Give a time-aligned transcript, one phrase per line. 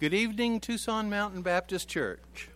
[0.00, 2.48] Good evening, Tucson Mountain Baptist Church.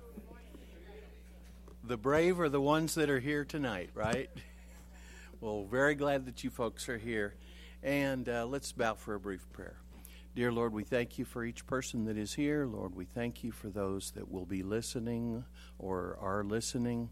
[1.84, 4.30] The brave are the ones that are here tonight, right?
[5.42, 7.34] Well, very glad that you folks are here.
[7.82, 9.74] And uh, let's bow for a brief prayer.
[10.36, 12.64] Dear Lord, we thank you for each person that is here.
[12.64, 15.44] Lord, we thank you for those that will be listening
[15.80, 17.10] or are listening.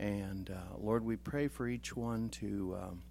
[0.00, 3.02] And uh, Lord, we pray for each one to um,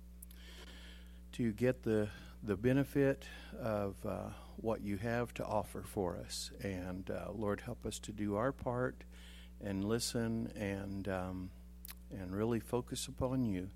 [1.31, 2.09] to get the
[2.43, 3.23] the benefit
[3.57, 6.51] of uh, what you have to offer for us.
[6.61, 9.05] And uh, Lord, help us to do our part
[9.61, 11.51] and listen and um,
[12.11, 13.69] and really focus upon you.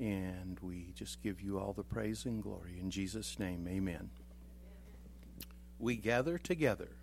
[0.00, 3.66] And we just give you all the praise and glory in Jesus' name.
[3.68, 4.10] Amen.
[5.78, 6.96] We gather together.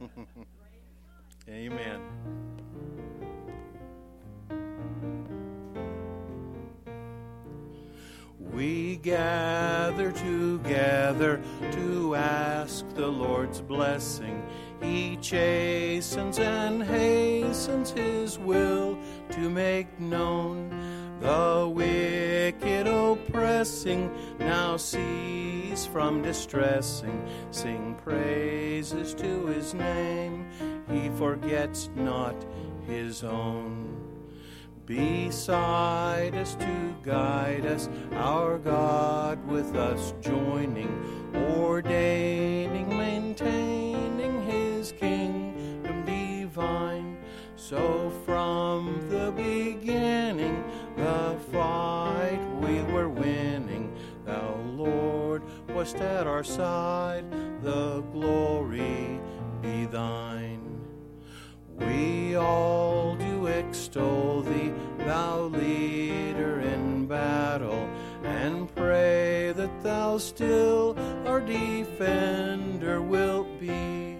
[1.48, 2.00] Amen.
[8.52, 11.40] We gather together
[11.72, 14.42] to ask the Lord's blessing.
[14.80, 18.96] He chastens and hastens his will
[19.30, 20.93] to make known.
[21.24, 27.26] The wicked oppressing now cease from distressing.
[27.50, 30.46] Sing praises to his name.
[30.90, 32.36] He forgets not
[32.86, 34.04] his own
[34.84, 41.23] beside us to guide us, our God with us joining,
[55.84, 57.30] At our side,
[57.62, 59.20] the glory
[59.60, 60.80] be thine.
[61.78, 67.86] We all do extol thee, thou leader in battle,
[68.22, 70.96] and pray that thou still
[71.26, 74.16] our defender wilt be.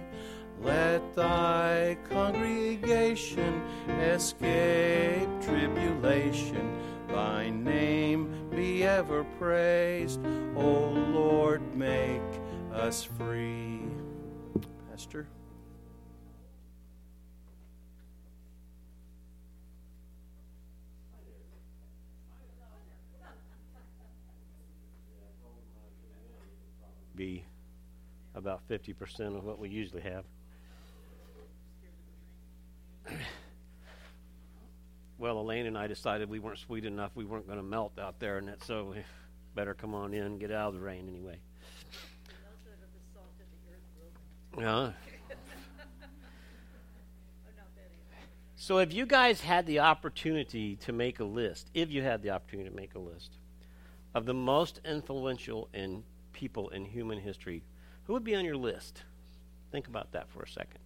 [0.61, 6.77] Let thy congregation escape tribulation.
[7.07, 8.34] Thy name
[8.85, 10.19] ever praised.
[10.55, 12.21] O Lord, make
[12.73, 13.81] us free.
[14.89, 15.27] Pastor?
[27.15, 27.45] be
[28.35, 30.25] about 50% of what we usually have.
[35.17, 37.11] Well, Elaine and I decided we weren't sweet enough.
[37.15, 38.93] We weren't going to melt out there, and that so
[39.55, 41.37] better come on in, get out of the rain anyway.
[44.57, 44.91] Yeah.
[48.57, 52.23] Oh, so, if you guys had the opportunity to make a list, if you had
[52.23, 53.37] the opportunity to make a list
[54.15, 57.63] of the most influential and people in human history,
[58.05, 59.03] who would be on your list?
[59.71, 60.79] Think about that for a second.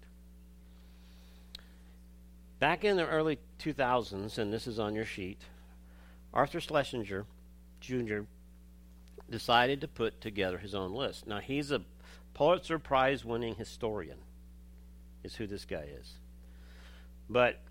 [2.59, 5.39] Back in the early 2000s, and this is on your sheet,
[6.33, 7.25] Arthur Schlesinger
[7.79, 8.21] Jr.
[9.29, 11.25] decided to put together his own list.
[11.25, 11.81] Now, he's a
[12.33, 14.17] Pulitzer Prize winning historian,
[15.23, 16.13] is who this guy is.
[17.29, 17.61] But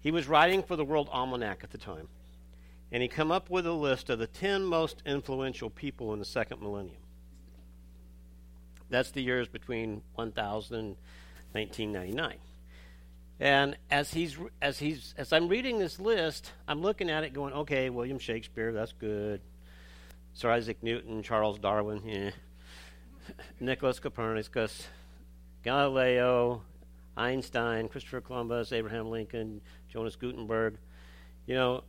[0.00, 2.08] he was writing for the World Almanac at the time
[2.90, 6.24] and he come up with a list of the 10 most influential people in the
[6.24, 7.02] second millennium.
[8.88, 10.96] That's the years between 1000 and
[11.52, 12.38] 1999.
[13.40, 17.52] And as he's as he's as I'm reading this list, I'm looking at it going,
[17.52, 19.40] okay, William Shakespeare, that's good.
[20.34, 22.30] Sir Isaac Newton, Charles Darwin, yeah.
[23.60, 24.86] Nicholas Copernicus,
[25.62, 26.62] Galileo,
[27.16, 30.78] Einstein, Christopher Columbus, Abraham Lincoln, Jonas Gutenberg.
[31.46, 31.84] You know,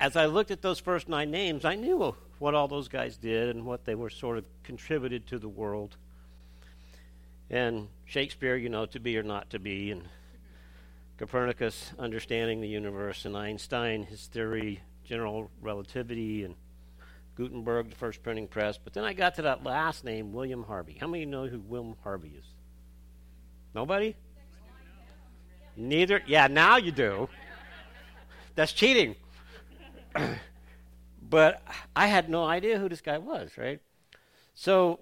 [0.00, 3.48] as I looked at those first nine names, I knew what all those guys did
[3.48, 5.96] and what they were sort of contributed to the world.
[7.50, 10.02] And Shakespeare, you know, to be or not to be, and
[11.18, 16.56] Copernicus, understanding the universe, and Einstein, his theory, general relativity, and
[17.36, 18.78] Gutenberg, the first printing press.
[18.78, 20.96] But then I got to that last name, William Harvey.
[21.00, 22.44] How many know who William Harvey is?
[23.74, 24.16] Nobody?
[25.76, 26.22] Neither?
[26.26, 27.28] Yeah, now you do.
[28.54, 29.16] That's cheating.
[31.22, 31.62] but
[31.94, 33.80] I had no idea who this guy was, right?
[34.54, 35.00] So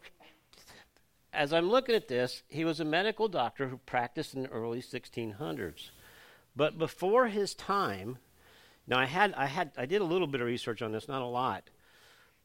[1.33, 4.83] as I'm looking at this, he was a medical doctor who practiced in the early
[4.83, 5.91] 1600s.
[6.55, 8.19] But before his time,
[8.87, 11.23] Now I had I had I did a little bit of research on this, not
[11.23, 11.71] a lot.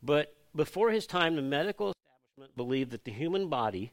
[0.03, 3.91] But before his time the medical establishment believed that the human body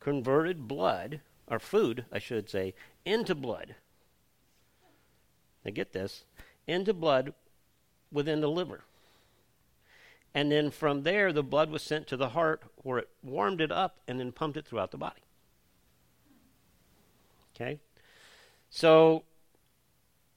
[0.00, 2.74] converted blood or food, I should say,
[3.04, 3.76] into blood.
[5.64, 6.24] Now get this,
[6.66, 7.34] into blood
[8.10, 8.84] within the liver.
[10.34, 13.70] And then from there, the blood was sent to the heart where it warmed it
[13.70, 15.20] up and then pumped it throughout the body.
[17.54, 17.80] Okay?
[18.70, 19.24] So,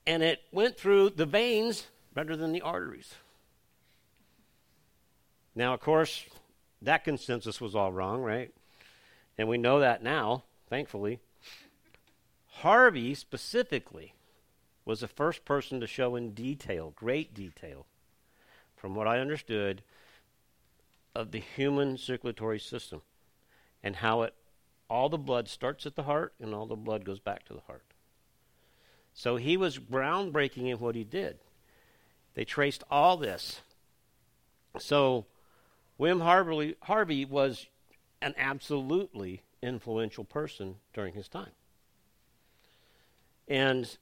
[0.07, 3.15] and it went through the veins rather than the arteries.
[5.55, 6.25] Now, of course,
[6.81, 8.53] that consensus was all wrong, right?
[9.37, 11.19] And we know that now, thankfully.
[12.59, 14.13] Harvey specifically
[14.85, 17.85] was the first person to show in detail, great detail,
[18.75, 19.81] from what I understood,
[21.15, 23.01] of the human circulatory system
[23.81, 24.33] and how it
[24.89, 27.61] all the blood starts at the heart and all the blood goes back to the
[27.61, 27.94] heart.
[29.15, 31.37] So he was groundbreaking in what he did.
[32.35, 33.61] They traced all this.
[34.77, 35.25] So
[35.97, 37.65] William Harvey, Harvey was
[38.21, 41.51] an absolutely influential person during his time.
[43.47, 43.97] And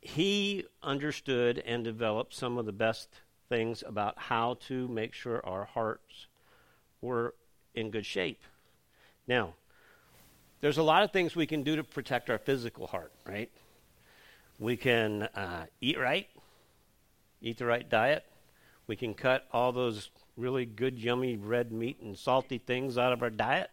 [0.00, 3.08] he understood and developed some of the best
[3.48, 6.28] things about how to make sure our hearts
[7.00, 7.34] were
[7.74, 8.42] in good shape.
[9.26, 9.54] Now,
[10.60, 13.50] there's a lot of things we can do to protect our physical heart, right?
[14.58, 16.28] We can uh, eat right,
[17.40, 18.24] eat the right diet.
[18.86, 23.22] We can cut all those really good, yummy red meat and salty things out of
[23.22, 23.70] our diet.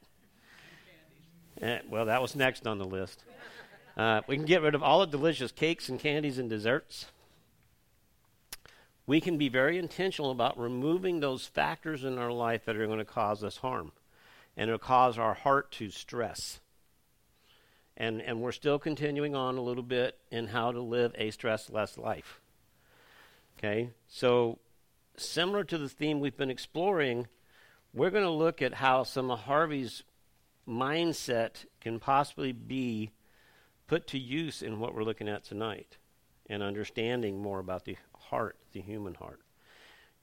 [1.62, 3.24] Uh, well, that was next on the list.
[3.96, 7.08] Uh, we can get rid of all the delicious cakes and candies and desserts.
[9.06, 13.00] We can be very intentional about removing those factors in our life that are going
[13.00, 13.92] to cause us harm
[14.56, 16.60] and it'll cause our heart to stress.
[17.98, 21.70] And, and we're still continuing on a little bit in how to live a stress
[21.70, 22.40] less life.
[23.58, 23.92] Okay?
[24.08, 24.60] So,
[25.18, 27.28] similar to the theme we've been exploring,
[27.94, 30.04] we're going to look at how some of Harvey's
[30.68, 33.12] mindset can possibly be
[33.88, 35.98] put to use in what we're looking at tonight
[36.50, 37.98] and understanding more about the
[38.30, 39.42] heart, the human heart.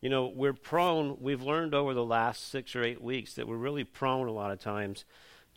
[0.00, 3.56] You know, we're prone, we've learned over the last six or eight weeks that we're
[3.56, 5.05] really prone a lot of times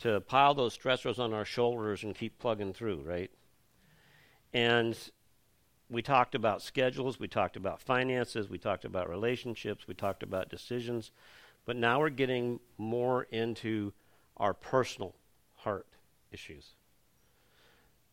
[0.00, 3.30] to pile those stressors on our shoulders and keep plugging through, right?
[4.52, 4.96] And
[5.88, 10.48] we talked about schedules, we talked about finances, we talked about relationships, we talked about
[10.48, 11.10] decisions,
[11.64, 13.92] but now we're getting more into
[14.36, 15.14] our personal
[15.56, 15.86] heart
[16.32, 16.70] issues.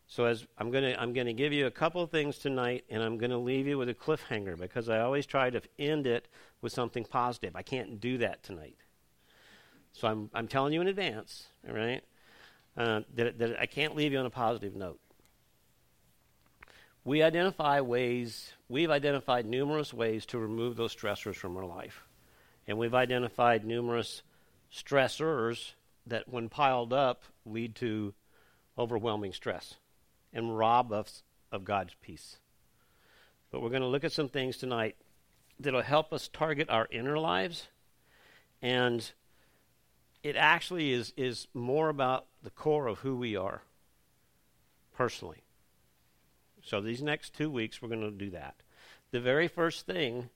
[0.06, 2.84] So as I'm going to I'm going to give you a couple of things tonight
[2.90, 6.06] and I'm going to leave you with a cliffhanger because I always try to end
[6.06, 6.26] it
[6.60, 7.54] with something positive.
[7.54, 8.76] I can't do that tonight.
[9.92, 12.02] So I'm I'm telling you in advance, all right?
[12.76, 15.00] Uh, that, that I can't leave you on a positive note.
[17.04, 22.04] We identify ways, we've identified numerous ways to remove those stressors from our life.
[22.66, 24.22] And we've identified numerous
[24.72, 25.72] stressors
[26.06, 28.14] that, when piled up, lead to
[28.78, 29.74] overwhelming stress
[30.32, 32.36] and rob us of God's peace.
[33.50, 34.96] But we're going to look at some things tonight
[35.58, 37.68] that'll help us target our inner lives.
[38.62, 39.10] And
[40.22, 43.62] it actually is, is more about the core of who we are
[44.94, 45.42] personally.
[46.62, 48.56] So these next two weeks, we're going to do that.
[49.12, 50.28] The very first thing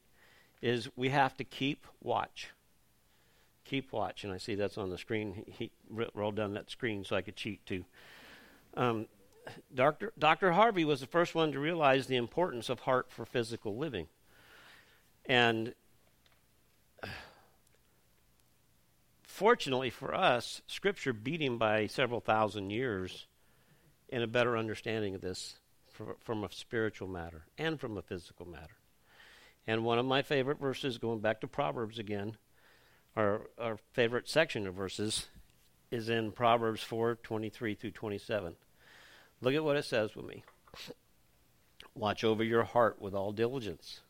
[0.62, 2.48] is we have to keep watch.
[3.64, 4.24] Keep watch.
[4.24, 5.44] And I see that's on the screen.
[5.46, 7.84] He, he rolled down that screen so I could cheat too.
[8.74, 9.06] Um,
[9.74, 10.12] Dr.
[10.18, 10.52] Dr.
[10.52, 14.06] Harvey was the first one to realize the importance of heart for physical living.
[15.26, 15.74] And
[19.34, 23.26] fortunately for us, Scripture beat him by several thousand years
[24.08, 25.58] in a better understanding of this
[26.22, 28.76] from, a spiritual matter and from a physical matter.
[29.66, 32.36] And one of my favorite verses, going back to Proverbs again,
[33.16, 35.26] our, our favorite section of verses,
[35.90, 38.54] is in Proverbs 4 23 through 27.
[39.40, 40.44] Look at what it says with me.
[41.96, 44.00] Watch over your heart with all diligence,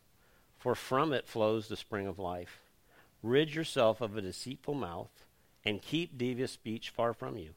[0.58, 2.60] for from it flows the spring of life.
[3.24, 5.24] Rid yourself of a deceitful mouth,
[5.64, 7.54] and keep devious speech far from you.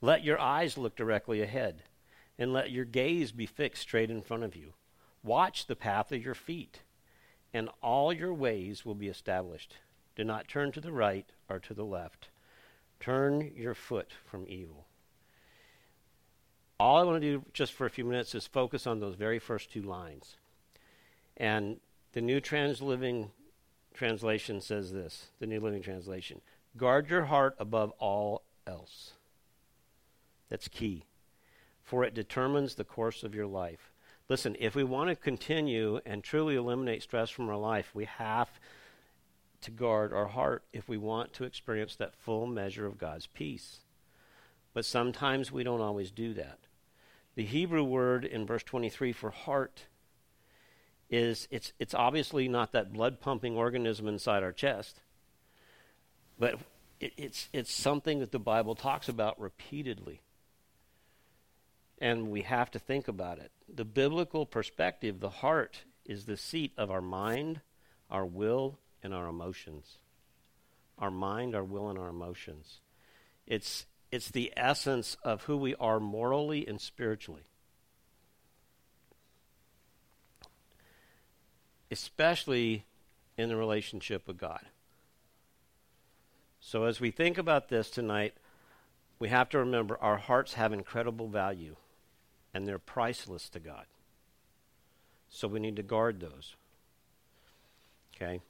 [0.00, 1.82] Let your eyes look directly ahead,
[2.38, 4.72] and let your gaze be fixed straight in front of you.
[5.22, 6.80] Watch the path of your feet,
[7.52, 9.76] and all your ways will be established.
[10.16, 12.28] Do not turn to the right or to the left.
[12.98, 14.86] Turn your foot from evil.
[16.80, 19.38] All I want to do just for a few minutes is focus on those very
[19.38, 20.36] first two lines.
[21.36, 21.80] And
[22.12, 23.28] the New Transliving
[23.94, 26.40] Translation says this the New Living Translation
[26.76, 29.12] Guard your heart above all else.
[30.50, 31.04] That's key.
[31.82, 33.92] For it determines the course of your life.
[34.28, 38.48] Listen, if we want to continue and truly eliminate stress from our life, we have
[39.60, 43.80] to guard our heart if we want to experience that full measure of God's peace.
[44.72, 46.58] But sometimes we don't always do that.
[47.34, 49.84] The Hebrew word in verse 23 for heart
[51.14, 55.00] is it's it's obviously not that blood pumping organism inside our chest,
[56.38, 56.58] but
[56.98, 60.20] it, it's it's something that the Bible talks about repeatedly.
[61.98, 63.52] And we have to think about it.
[63.72, 67.60] The biblical perspective, the heart is the seat of our mind,
[68.10, 69.98] our will, and our emotions.
[70.98, 72.80] Our mind, our will, and our emotions.
[73.46, 77.44] It's it's the essence of who we are morally and spiritually.
[81.94, 82.86] Especially
[83.38, 84.66] in the relationship with God.
[86.58, 88.34] So, as we think about this tonight,
[89.20, 91.76] we have to remember our hearts have incredible value
[92.52, 93.84] and they're priceless to God.
[95.28, 96.56] So, we need to guard those.
[98.16, 98.40] Okay?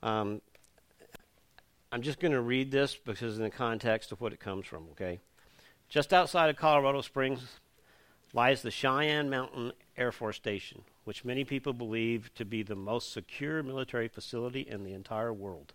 [0.00, 0.40] Um,
[1.90, 4.86] I'm just going to read this because in the context of what it comes from,
[4.92, 5.18] okay?
[5.88, 7.40] Just outside of Colorado Springs
[8.32, 13.12] lies the Cheyenne Mountain Air Force Station, which many people believe to be the most
[13.12, 15.72] secure military facility in the entire world.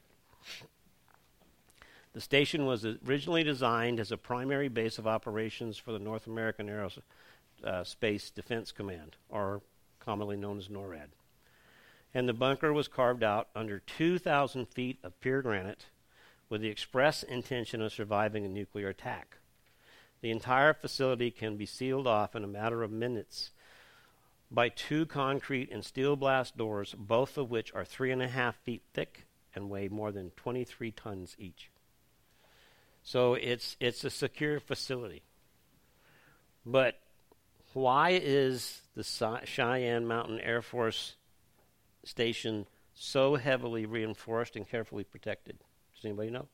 [2.11, 6.67] The station was originally designed as a primary base of operations for the North American
[6.67, 9.61] Aerospace uh, Defense Command, or
[10.01, 11.11] commonly known as NORAD.
[12.13, 15.85] And the bunker was carved out under 2,000 feet of pure granite
[16.49, 19.37] with the express intention of surviving a nuclear attack.
[20.19, 23.51] The entire facility can be sealed off in a matter of minutes
[24.51, 28.57] by two concrete and steel blast doors, both of which are three and a half
[28.57, 31.71] feet thick and weigh more than 23 tons each.
[33.03, 35.23] So it's it's a secure facility.
[36.65, 36.99] But
[37.73, 39.03] why is the
[39.45, 41.15] Cheyenne Mountain Air Force
[42.03, 45.57] Station so heavily reinforced and carefully protected?
[45.95, 46.47] Does anybody know?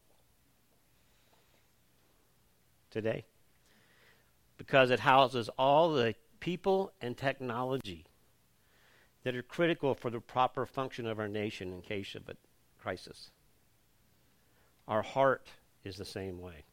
[2.92, 3.26] Today.
[4.58, 8.06] Because it houses all the people and technology
[9.24, 12.36] that are critical for the proper function of our nation in case of a
[12.82, 13.32] crisis.
[14.88, 15.48] Our heart
[15.84, 16.64] is the same way.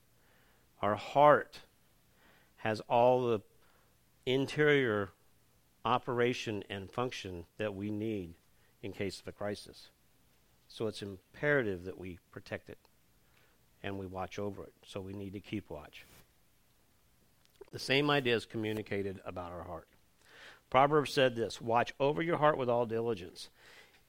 [0.81, 1.61] Our heart
[2.59, 3.41] has all the
[4.27, 5.11] interior
[5.85, 8.35] operation and function that we need
[8.83, 9.89] in case of a crisis.
[10.69, 12.79] So it's imperative that we protect it
[13.83, 14.73] and we watch over it.
[14.87, 16.05] So we need to keep watch.
[17.75, 19.89] The same idea is communicated about our heart.
[20.71, 23.49] Proverbs said this Watch over your heart with all diligence.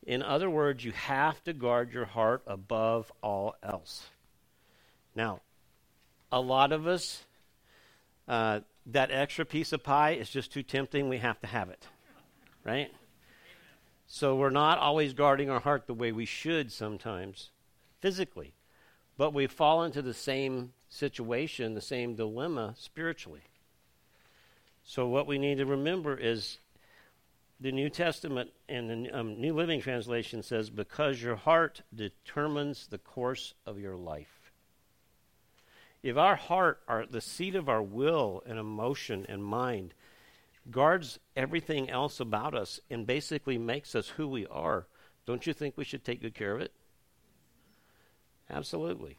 [0.06, 4.06] In other words, you have to guard your heart above all else.
[5.16, 5.42] Now,
[6.32, 7.24] a lot of us,
[8.28, 11.10] uh, that extra piece of pie is just too tempting.
[11.10, 11.88] We have to have it,
[12.64, 12.92] right?
[14.06, 17.50] So we're not always guarding our heart the way we should sometimes
[18.00, 18.54] physically,
[19.18, 23.42] but we fall into the same situation, the same dilemma spiritually.
[24.86, 26.60] So what we need to remember is
[27.60, 33.00] the New Testament and the um, New Living Translation says, because your heart determines the
[33.00, 34.52] course of your life.
[36.04, 39.96] If our heart, are the seat of our will and emotion and mind,
[40.70, 44.86] guards everything else about us and basically makes us who we are,
[45.26, 46.72] don't you think we should take good care of it?
[48.52, 49.18] Absolutely.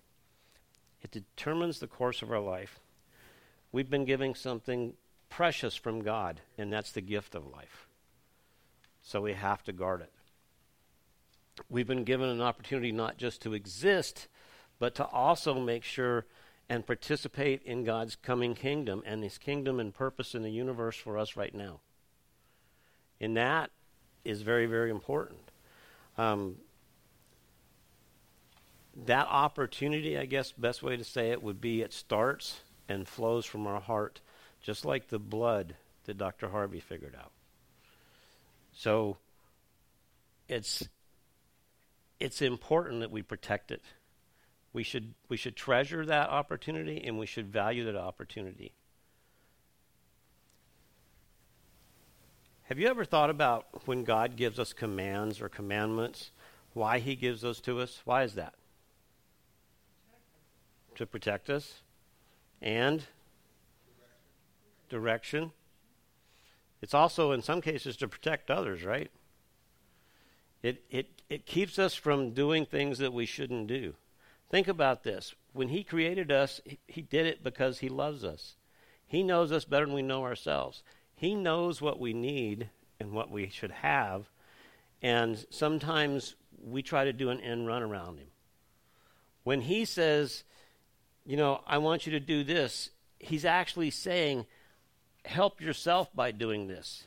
[1.02, 2.78] It determines the course of our life.
[3.72, 4.94] We've been giving something
[5.36, 7.86] precious from God, and that's the gift of life.
[9.02, 10.10] So we have to guard it.
[11.68, 14.28] We've been given an opportunity not just to exist,
[14.78, 16.24] but to also make sure
[16.70, 21.18] and participate in God's coming kingdom and his kingdom and purpose in the universe for
[21.18, 21.80] us right now.
[23.20, 23.70] And that
[24.24, 25.50] is very, very important.
[26.16, 26.56] Um,
[29.04, 33.44] that opportunity, I guess, best way to say it would be it starts and flows
[33.44, 34.22] from our heart,
[34.66, 36.50] just like the blood that Dr.
[36.50, 37.32] Harvey figured out.
[38.74, 39.16] So
[40.46, 40.86] it's
[42.20, 43.82] it's important that we protect it
[44.76, 48.74] we should, we should treasure that opportunity and we should value that opportunity.
[52.64, 56.30] Have you ever thought about when God gives us commands or commandments,
[56.74, 58.02] why He gives those to us?
[58.04, 58.52] Why is that?
[60.96, 61.80] To protect us
[62.60, 63.02] and
[64.88, 65.52] direction.
[66.82, 69.10] It's also, in some cases, to protect others, right?
[70.62, 73.94] It, it, it keeps us from doing things that we shouldn't do.
[74.50, 75.34] Think about this.
[75.52, 78.56] When He created us, He did it because He loves us.
[79.06, 80.82] He knows us better than we know ourselves.
[81.14, 82.68] He knows what we need
[83.00, 84.28] and what we should have,
[85.02, 88.28] and sometimes we try to do an end run around Him.
[89.44, 90.44] When He says,
[91.24, 94.46] you know, I want you to do this, He's actually saying,
[95.26, 97.06] help yourself by doing this.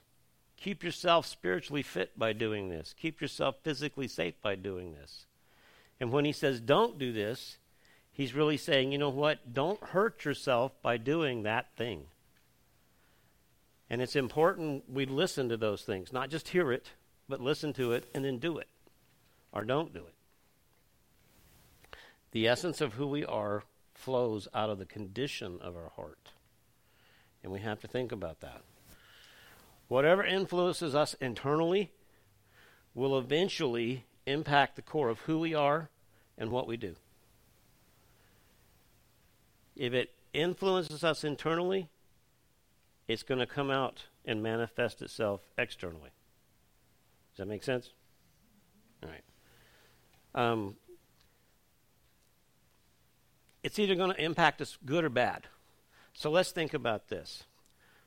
[0.57, 2.93] Keep yourself spiritually fit by doing this.
[2.99, 5.25] Keep yourself physically safe by doing this.
[5.99, 7.57] And when he says don't do this,
[8.11, 9.53] he's really saying, you know what?
[9.53, 12.05] Don't hurt yourself by doing that thing.
[13.89, 16.91] And it's important we listen to those things, not just hear it,
[17.27, 18.67] but listen to it and then do it
[19.51, 20.13] or don't do it.
[22.31, 23.63] The essence of who we are
[23.95, 26.31] flows out of the condition of our heart.
[27.43, 28.61] And we have to think about that.
[29.87, 31.91] Whatever influences us internally
[32.93, 35.89] will eventually impact the core of who we are
[36.37, 36.95] and what we do.
[39.75, 41.89] If it influences us internally,
[43.07, 46.11] it's going to come out and manifest itself externally.
[47.31, 47.89] Does that make sense?
[49.01, 49.23] All right.
[50.35, 50.75] Um,
[53.63, 55.47] it's either going to impact us good or bad.
[56.19, 57.45] So let's think about this.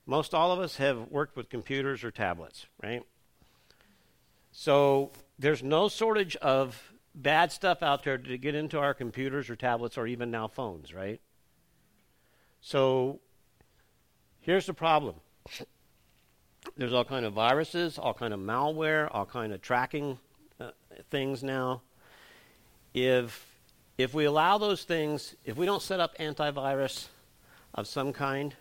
[0.04, 3.02] Most all of us have worked with computers or tablets, right?
[4.50, 9.56] So there's no shortage of bad stuff out there to get into our computers or
[9.56, 11.22] tablets or even now phones, right?
[12.60, 13.20] So
[14.40, 15.14] here's the problem.
[16.76, 20.18] There's all kind of viruses, all kind of malware, all kind of tracking
[20.60, 20.72] uh,
[21.08, 21.80] things now.
[22.92, 23.48] If
[23.96, 27.08] if we allow those things, if we don't set up antivirus
[27.74, 28.54] of some kind,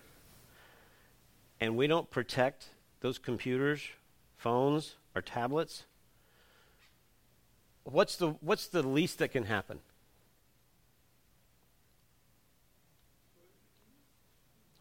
[1.59, 2.67] and we don't protect
[3.01, 3.81] those computers,
[4.37, 5.83] phones, or tablets,
[7.83, 9.79] what's the, what's the least that can happen?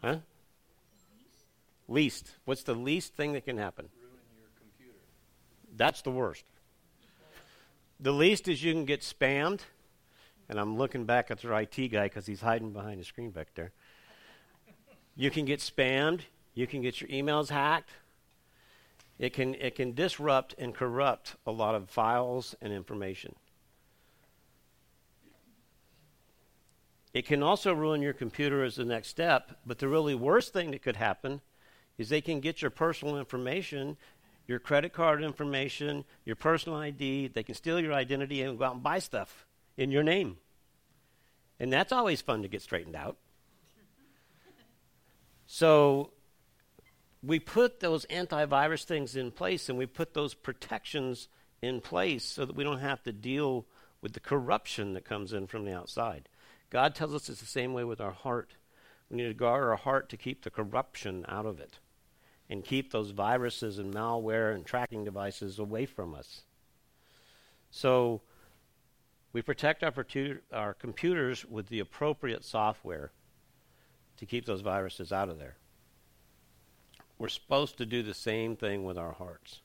[0.02, 0.16] Huh?
[1.88, 2.30] Least.
[2.44, 3.88] What's the least thing that can happen?
[5.76, 6.44] That's the worst.
[7.98, 9.60] The least is you can get spammed,
[10.48, 13.48] and I'm looking back at the IT guy because he's hiding behind the screen back
[13.54, 13.72] there.
[15.16, 16.22] You can get spammed.
[16.54, 17.90] You can get your emails hacked.
[19.18, 23.34] It can, it can disrupt and corrupt a lot of files and information.
[27.12, 30.70] It can also ruin your computer as the next step, but the really worst thing
[30.70, 31.40] that could happen
[31.98, 33.96] is they can get your personal information,
[34.46, 37.28] your credit card information, your personal ID.
[37.28, 39.44] They can steal your identity and go out and buy stuff
[39.76, 40.38] in your name.
[41.58, 43.16] And that's always fun to get straightened out.
[45.52, 46.12] So
[47.24, 51.26] we put those antivirus things in place and we put those protections
[51.60, 53.66] in place so that we don't have to deal
[54.00, 56.28] with the corruption that comes in from the outside.
[56.70, 58.54] God tells us it's the same way with our heart.
[59.10, 61.80] We need to guard our heart to keep the corruption out of it
[62.48, 66.42] and keep those viruses and malware and tracking devices away from us.
[67.72, 68.20] So
[69.32, 69.92] we protect our,
[70.52, 73.10] our computers with the appropriate software
[74.20, 75.56] to keep those viruses out of there.
[77.18, 79.62] We're supposed to do the same thing with our hearts.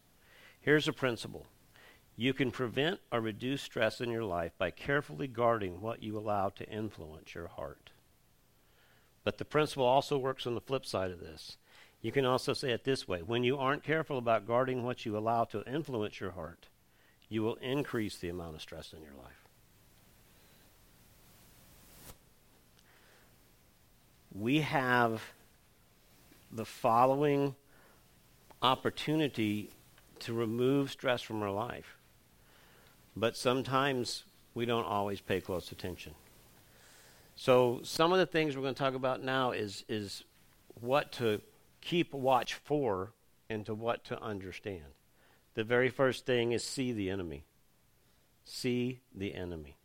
[0.61, 1.45] Here's a principle
[2.17, 6.47] you can prevent or reduce stress in your life by carefully guarding what you allow
[6.49, 7.91] to influence your heart.
[9.25, 11.57] But the principle also works on the flip side of this.
[12.01, 15.17] You can also say it this way when you aren't careful about guarding what you
[15.17, 16.69] allow to influence your heart,
[17.27, 19.44] you will increase the amount of stress in your life.
[24.37, 25.21] We have
[26.51, 27.55] the following
[28.61, 29.69] opportunity
[30.19, 31.97] to remove stress from our life.
[33.15, 36.15] But sometimes we don't always pay close attention.
[37.37, 40.23] So some of the things we're going to talk about now is is
[40.81, 41.41] what to
[41.79, 43.13] keep watch for
[43.49, 44.83] and to what to understand.
[45.53, 47.45] The very first thing is see the enemy.
[48.43, 49.77] See the enemy.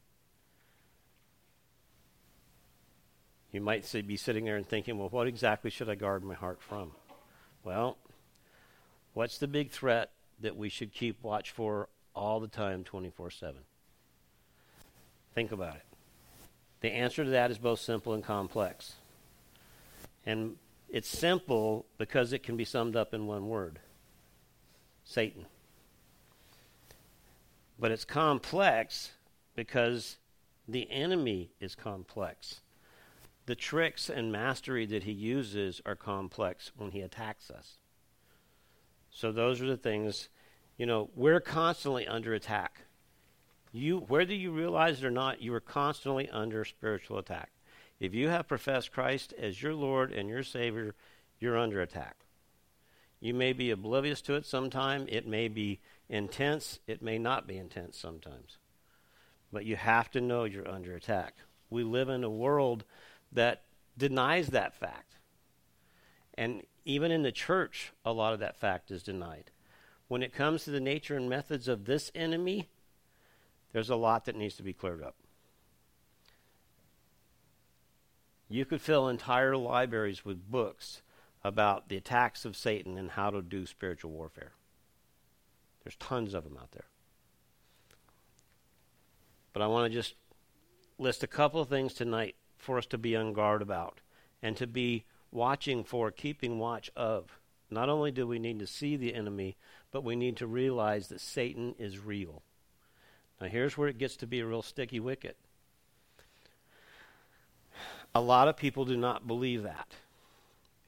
[3.52, 6.34] You might say, be sitting there and thinking, well, what exactly should I guard my
[6.34, 6.92] heart from?
[7.64, 7.96] Well,
[9.12, 10.10] what's the big threat
[10.40, 13.60] that we should keep watch for all the time, 24 7?
[15.34, 15.84] Think about it.
[16.80, 18.94] The answer to that is both simple and complex.
[20.24, 20.56] And
[20.88, 23.80] it's simple because it can be summed up in one word
[25.04, 25.46] Satan.
[27.78, 29.12] But it's complex
[29.56, 30.18] because
[30.68, 32.60] the enemy is complex
[33.46, 37.78] the tricks and mastery that he uses are complex when he attacks us.
[39.10, 40.28] So those are the things,
[40.76, 42.82] you know, we're constantly under attack.
[43.72, 47.50] You whether you realize it or not, you are constantly under spiritual attack.
[47.98, 50.94] If you have professed Christ as your Lord and your Savior,
[51.38, 52.16] you're under attack.
[53.20, 55.06] You may be oblivious to it sometime.
[55.08, 56.80] It may be intense.
[56.86, 58.56] It may not be intense sometimes.
[59.52, 61.34] But you have to know you're under attack.
[61.68, 62.84] We live in a world
[63.32, 63.62] that
[63.96, 65.16] denies that fact.
[66.34, 69.50] And even in the church, a lot of that fact is denied.
[70.08, 72.68] When it comes to the nature and methods of this enemy,
[73.72, 75.14] there's a lot that needs to be cleared up.
[78.48, 81.02] You could fill entire libraries with books
[81.44, 84.52] about the attacks of Satan and how to do spiritual warfare.
[85.84, 86.86] There's tons of them out there.
[89.52, 90.14] But I want to just
[90.98, 94.00] list a couple of things tonight for us to be on guard about
[94.42, 97.38] and to be watching for, keeping watch of.
[97.70, 99.56] Not only do we need to see the enemy,
[99.92, 102.42] but we need to realize that Satan is real.
[103.40, 105.36] Now, here's where it gets to be a real sticky wicket.
[108.14, 109.88] A lot of people do not believe that.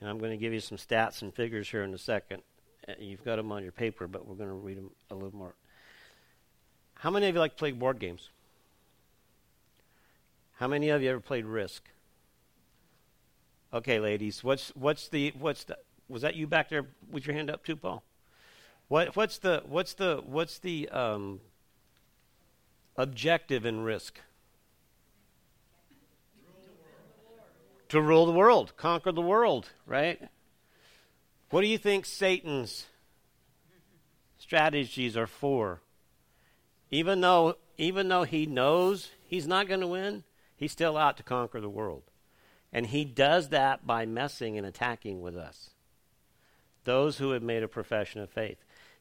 [0.01, 2.43] And I'm going to give you some stats and figures here in a second.
[2.89, 5.35] Uh, you've got them on your paper, but we're going to read them a little
[5.35, 5.55] more.
[6.95, 8.31] How many of you like to play board games?
[10.57, 11.83] How many of you ever played Risk?
[13.73, 17.51] Okay, ladies, what's what's the what's the was that you back there with your hand
[17.51, 18.03] up too, Paul?
[18.89, 21.41] What what's the what's the what's the um,
[22.97, 24.21] objective in Risk?
[27.93, 30.19] to rule the world, conquer the world, right?
[31.51, 32.87] What do you think Satan's
[34.39, 35.83] strategies are for?
[36.91, 40.25] Even though even though he knows he's not going to win,
[40.63, 42.05] he's still out to conquer the world.
[42.73, 45.71] And he does that by messing and attacking with us.
[46.85, 48.59] Those who have made a profession of faith.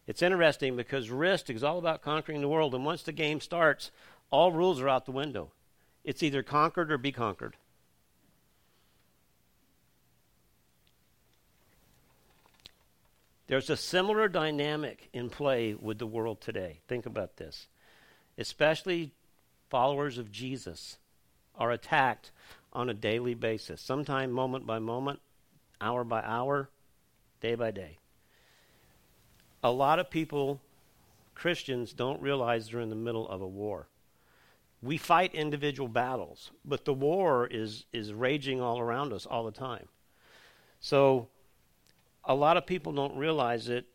[0.08, 3.92] It's interesting because Risk is all about conquering the world, and once the game starts,
[4.32, 5.52] all rules are out the window.
[6.04, 7.56] It's either conquered or be conquered.
[13.46, 16.80] There's a similar dynamic in play with the world today.
[16.88, 17.68] Think about this.
[18.36, 19.14] Especially
[19.70, 20.98] followers of Jesus
[21.56, 22.32] are attacked
[22.74, 25.20] on a daily basis, sometimes moment by moment,
[25.80, 26.70] hour by hour,
[27.42, 27.98] day by day.
[29.64, 30.62] A lot of people,
[31.36, 33.88] Christians, don't realize they're in the middle of a war.
[34.82, 39.52] We fight individual battles, but the war is, is raging all around us all the
[39.52, 39.88] time.
[40.80, 41.28] So
[42.24, 43.86] a lot of people don't realize it,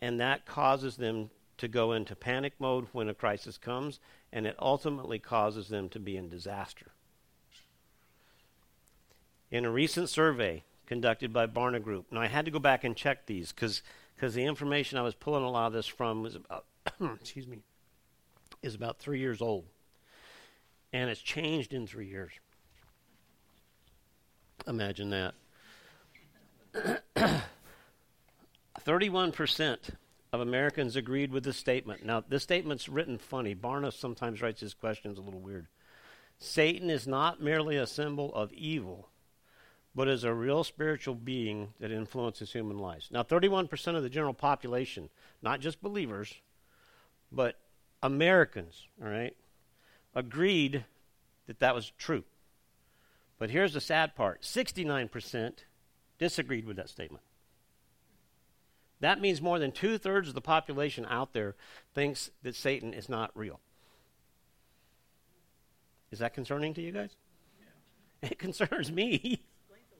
[0.00, 3.98] and that causes them to go into panic mode when a crisis comes,
[4.32, 6.92] and it ultimately causes them to be in disaster.
[9.50, 12.96] In a recent survey conducted by Barna Group, and I had to go back and
[12.96, 13.82] check these because
[14.20, 16.64] the information I was pulling a lot of this from was about,
[17.20, 17.58] excuse me,
[18.62, 19.64] is about three years old,
[20.92, 22.32] and it's changed in three years.
[24.66, 25.34] Imagine that.
[28.84, 29.78] 31%
[30.32, 32.04] of Americans agreed with this statement.
[32.04, 33.54] Now, this statement's written funny.
[33.54, 35.66] Barna sometimes writes his questions a little weird.
[36.38, 39.08] Satan is not merely a symbol of evil,
[39.94, 43.08] but is a real spiritual being that influences human lives.
[43.10, 45.10] Now, 31% of the general population,
[45.42, 46.34] not just believers,
[47.32, 47.56] but
[48.02, 49.36] Americans, all right,
[50.14, 50.84] agreed
[51.46, 52.24] that that was true.
[53.38, 55.52] But here's the sad part 69%
[56.18, 57.24] disagreed with that statement.
[59.00, 61.56] That means more than two thirds of the population out there
[61.94, 63.60] thinks that Satan is not real.
[66.10, 67.10] Is that concerning to you guys?
[68.22, 68.30] Yeah.
[68.30, 69.42] It concerns me.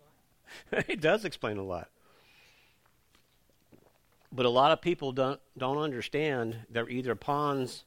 [0.73, 1.89] it does explain a lot.
[4.33, 7.85] But a lot of people don't don't understand they're either pawns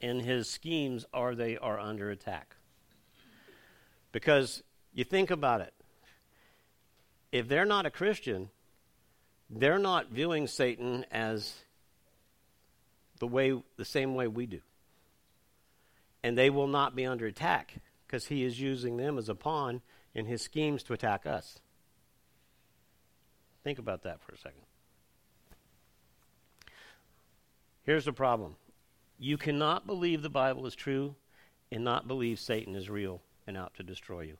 [0.00, 2.56] in his schemes or they are under attack.
[4.12, 5.72] Because you think about it.
[7.32, 8.50] If they're not a Christian,
[9.50, 11.54] they're not viewing Satan as
[13.18, 14.60] the way the same way we do.
[16.22, 17.74] And they will not be under attack
[18.06, 19.82] because he is using them as a pawn
[20.14, 21.58] in his schemes to attack us.
[23.64, 24.62] Think about that for a second.
[27.82, 28.56] Here's the problem.
[29.18, 31.14] You cannot believe the Bible is true
[31.72, 34.36] and not believe Satan is real and out to destroy you.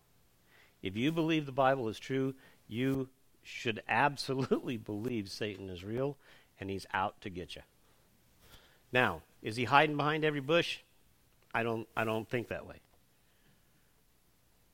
[0.82, 2.34] If you believe the Bible is true,
[2.66, 3.08] you
[3.42, 6.16] should absolutely believe Satan is real
[6.58, 7.62] and he's out to get you.
[8.92, 10.78] Now, is he hiding behind every bush?
[11.54, 12.76] I don't I don't think that way.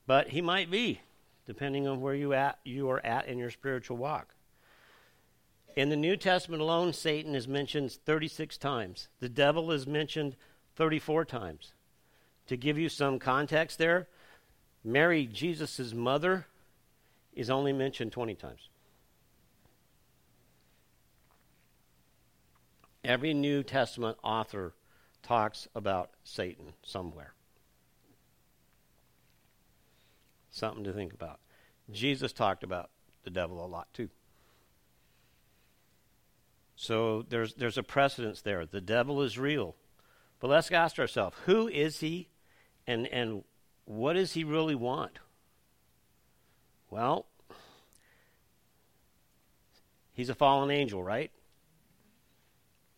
[0.05, 1.01] But he might be,
[1.45, 4.33] depending on where you at you are at in your spiritual walk.
[5.75, 9.09] In the New Testament alone, Satan is mentioned 36 times.
[9.19, 10.35] The devil is mentioned
[10.75, 11.73] 34 times.
[12.47, 14.07] To give you some context there,
[14.83, 16.47] Mary, Jesus' mother,
[17.37, 18.69] is only mentioned 20 times.
[23.03, 24.73] Every New Testament author
[25.21, 27.33] talks about Satan somewhere.
[30.49, 31.39] Something to think about.
[31.91, 32.89] Jesus talked about
[33.23, 34.09] the devil a lot too.
[36.75, 38.65] So there's there's a precedence there.
[38.65, 39.75] The devil is real.
[40.39, 42.29] But let's ask ourselves, who is he
[42.87, 43.43] and and
[43.85, 45.19] what does he really want?
[46.89, 47.25] Well,
[50.13, 51.31] he's a fallen angel, right?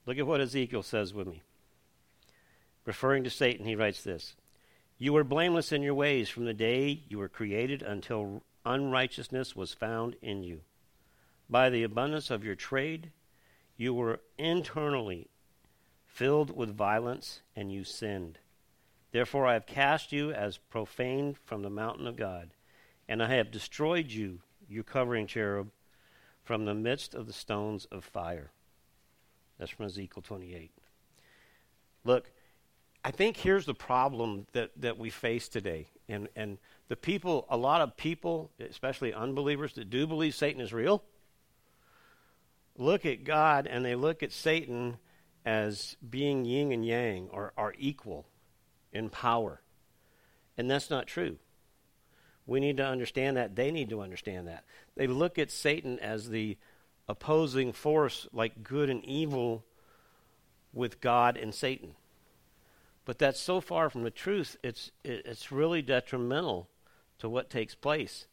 [0.05, 1.43] Look at what Ezekiel says with me.
[2.85, 4.35] Referring to Satan, he writes this
[4.97, 9.73] You were blameless in your ways from the day you were created until unrighteousness was
[9.73, 10.61] found in you.
[11.49, 13.11] By the abundance of your trade,
[13.77, 15.29] you were internally
[16.05, 18.39] filled with violence, and you sinned.
[19.11, 22.49] Therefore I have cast you as profane from the mountain of God,
[23.09, 25.71] and I have destroyed you, your covering cherub,
[26.43, 28.51] from the midst of the stones of fire.
[29.57, 30.71] That's from Ezekiel 28.
[32.05, 32.31] Look,
[33.03, 35.87] I think here's the problem that, that we face today.
[36.07, 40.71] And, and the people, a lot of people, especially unbelievers that do believe Satan is
[40.71, 41.03] real,
[42.77, 44.97] look at God and they look at Satan
[45.45, 48.27] as being yin and yang or are equal
[48.93, 49.61] in power.
[50.57, 51.37] And that's not true.
[52.49, 53.55] We need to understand that.
[53.55, 54.63] They need to understand that.
[54.95, 56.57] They look at Satan as the
[57.07, 59.63] opposing force, like good and evil,
[60.73, 61.95] with God and Satan.
[63.05, 66.69] But that's so far from the truth, it's, it's really detrimental
[67.19, 68.25] to what takes place.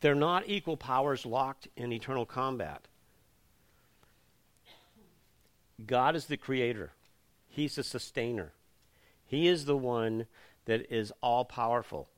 [0.00, 2.88] They're not equal powers locked in eternal combat.
[5.86, 6.92] God is the creator,
[7.48, 8.52] He's the sustainer.
[9.26, 10.26] He is the one
[10.64, 12.08] that is all powerful.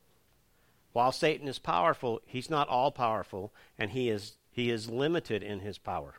[0.92, 5.60] While Satan is powerful, he's not all powerful, and he is, he is limited in
[5.60, 6.14] his power.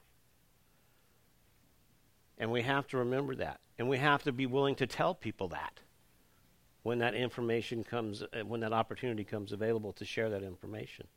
[2.38, 3.60] And we have to remember that.
[3.78, 5.80] And we have to be willing to tell people that
[6.84, 11.08] when that information comes, uh, when that opportunity comes available to share that information.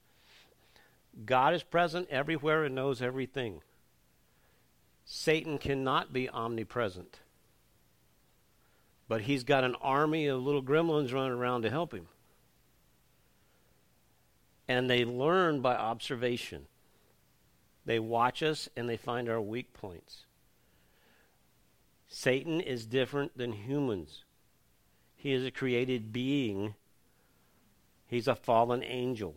[1.25, 3.63] God is present everywhere and knows everything.
[5.05, 7.21] Satan cannot be omnipresent.
[9.09, 12.09] But he's got an army of little gremlins running around to help him.
[14.69, 16.67] And they learn by observation.
[17.85, 20.27] They watch us and they find our weak points.
[22.09, 24.25] Satan is different than humans.
[25.15, 26.75] He is a created being.
[28.07, 29.37] He's a fallen angel.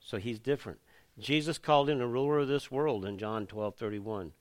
[0.00, 0.78] So he's different.
[1.18, 4.32] Jesus called him the ruler of this world in John 12:31.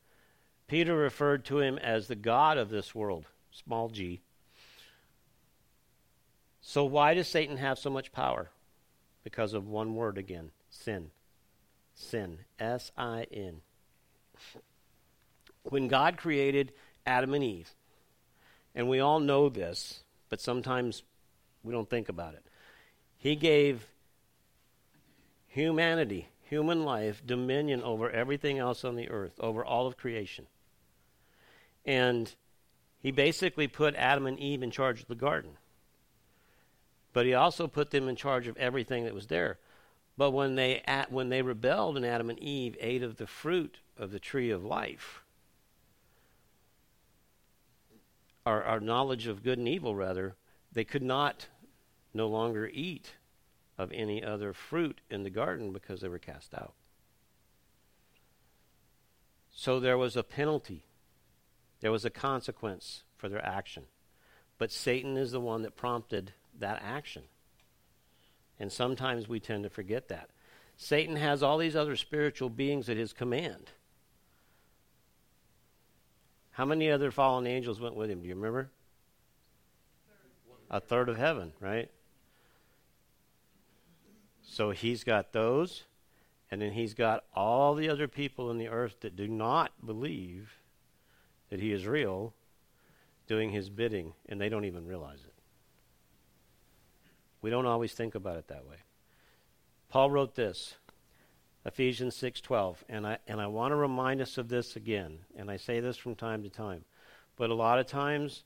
[0.68, 4.22] Peter referred to him as the god of this world, small g.
[6.62, 8.50] So why does Satan have so much power?
[9.26, 11.10] Because of one word again, sin.
[11.96, 13.62] Sin, S I N.
[15.64, 16.72] When God created
[17.06, 17.72] Adam and Eve,
[18.76, 21.04] and we all know this, but sometimes
[21.64, 22.46] we don't think about it.
[23.18, 23.88] He gave
[25.48, 30.46] humanity human life dominion over everything else on the earth, over all of creation.
[31.84, 32.32] And
[33.00, 35.58] he basically put Adam and Eve in charge of the garden.
[37.16, 39.58] But he also put them in charge of everything that was there.
[40.18, 44.12] But when they when they rebelled and Adam and Eve ate of the fruit of
[44.12, 45.24] the tree of life,
[48.46, 50.36] our, our knowledge of good and evil rather,
[50.74, 51.48] they could not
[52.14, 53.14] no longer eat
[53.78, 56.74] of any other fruit in the garden because they were cast out.
[59.54, 60.84] So there was a penalty,
[61.80, 63.86] there was a consequence for their action.
[64.58, 67.24] But Satan is the one that prompted that action.
[68.60, 70.30] And sometimes we tend to forget that.
[70.78, 73.72] Satan has all these other spiritual beings at his command.
[76.52, 78.22] How many other fallen angels went with him?
[78.22, 78.72] Do you remember?
[80.70, 81.92] A third of heaven, right?
[84.42, 85.84] So he's got those,
[86.50, 90.60] and then he's got all the other people in the earth that do not believe
[91.50, 92.34] that he is real
[93.28, 95.35] doing his bidding, and they don't even realize it.
[97.46, 98.78] We don't always think about it that way.
[99.90, 100.74] Paul wrote this,
[101.64, 105.58] Ephesians 6:12, and I and I want to remind us of this again, and I
[105.58, 106.86] say this from time to time.
[107.36, 108.46] But a lot of times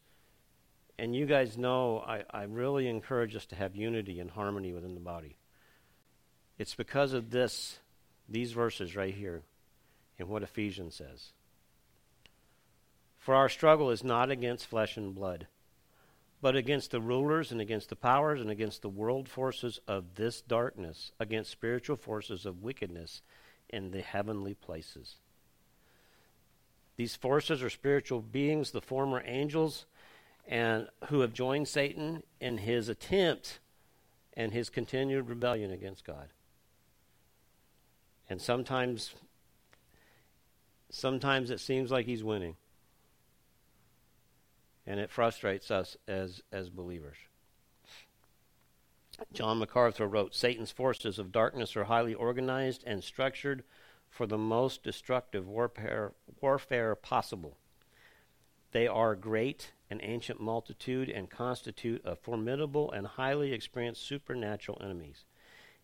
[0.97, 4.95] and you guys know I, I really encourage us to have unity and harmony within
[4.95, 5.37] the body.
[6.57, 7.79] It's because of this,
[8.27, 9.43] these verses right here,
[10.17, 11.31] in what Ephesians says.
[13.17, 15.47] For our struggle is not against flesh and blood,
[16.41, 20.41] but against the rulers and against the powers and against the world forces of this
[20.41, 23.21] darkness, against spiritual forces of wickedness
[23.69, 25.15] in the heavenly places.
[26.95, 29.85] These forces are spiritual beings, the former angels,
[30.47, 33.59] and who have joined Satan in his attempt
[34.33, 36.29] and his continued rebellion against God.
[38.29, 39.13] And sometimes
[40.89, 42.55] sometimes it seems like he's winning.
[44.85, 47.17] And it frustrates us as as believers.
[49.33, 53.63] John MacArthur wrote Satan's forces of darkness are highly organized and structured
[54.09, 57.57] for the most destructive warfare, warfare possible.
[58.71, 65.25] They are great an ancient multitude and constitute a formidable and highly experienced supernatural enemies.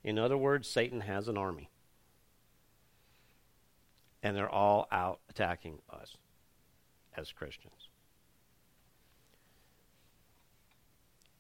[0.04, 1.70] In other words, Satan has an army.
[4.22, 6.18] And they're all out attacking us
[7.18, 7.85] as Christians.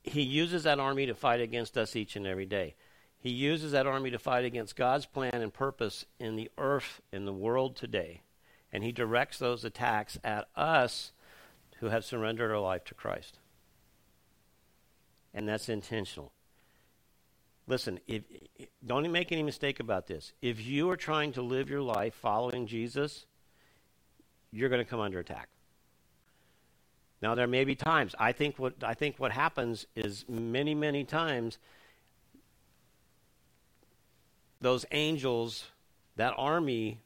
[0.06, 2.76] He uses that army to fight against us each and every day.
[3.18, 7.26] He uses that army to fight against God's plan and purpose in the earth, in
[7.26, 8.22] the world today.
[8.72, 11.12] And he directs those attacks at us
[11.80, 13.40] who have surrendered our life to Christ.
[15.34, 16.34] And that's intentional.
[17.68, 18.24] Listen, if,
[18.86, 20.34] don't make any mistake about this.
[20.42, 23.26] If you are trying to live your life following Jesus,
[24.52, 25.50] you're going to come under attack.
[27.26, 28.14] Now there may be times.
[28.20, 31.58] I think what I think what happens is many many times
[34.62, 35.66] those angels,
[36.18, 37.00] that army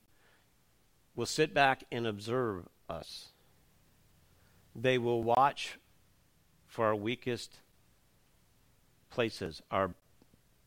[1.16, 3.30] will sit back and observe us
[4.76, 5.80] they will watch
[6.68, 7.60] for our weakest
[9.10, 9.92] places, our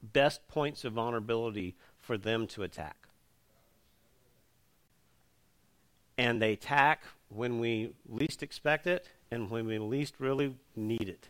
[0.03, 3.07] best points of vulnerability for them to attack.
[6.17, 11.29] And they attack when we least expect it and when we least really need it.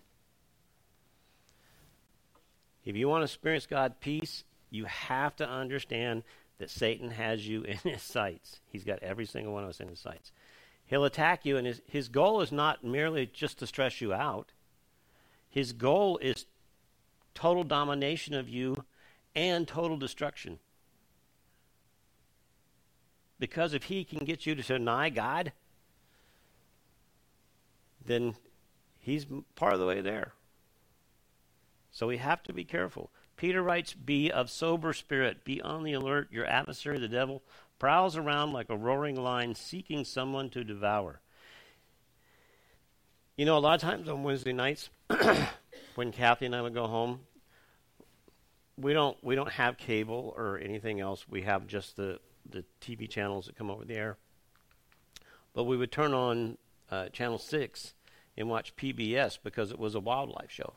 [2.85, 6.25] If you want to experience God's peace, you have to understand
[6.59, 8.59] that Satan has you in his sights.
[8.67, 10.33] He's got every single one of us in his sights.
[10.85, 14.53] He'll attack you, and his, his goal is not merely just to stress you out.
[15.49, 16.47] His goal is
[17.35, 18.85] total domination of you
[19.37, 20.59] and total destruction.
[23.39, 25.53] Because if he can get you to deny God,
[28.07, 28.35] then
[28.99, 30.33] he's part of the way there.
[31.91, 33.11] So we have to be careful.
[33.37, 36.29] Peter writes, Be of sober spirit, be on the alert.
[36.31, 37.43] Your adversary, the devil,
[37.79, 41.21] prowls around like a roaring lion seeking someone to devour.
[43.37, 44.91] You know, a lot of times on Wednesday nights,
[45.95, 47.21] when Kathy and I would go home,
[48.77, 51.27] we don't we don't have cable or anything else.
[51.29, 54.19] We have just the the TV channels that come over the air.
[55.55, 56.59] But we would turn on
[56.93, 57.95] uh, channel six
[58.37, 60.75] and watch PBS because it was a wildlife show.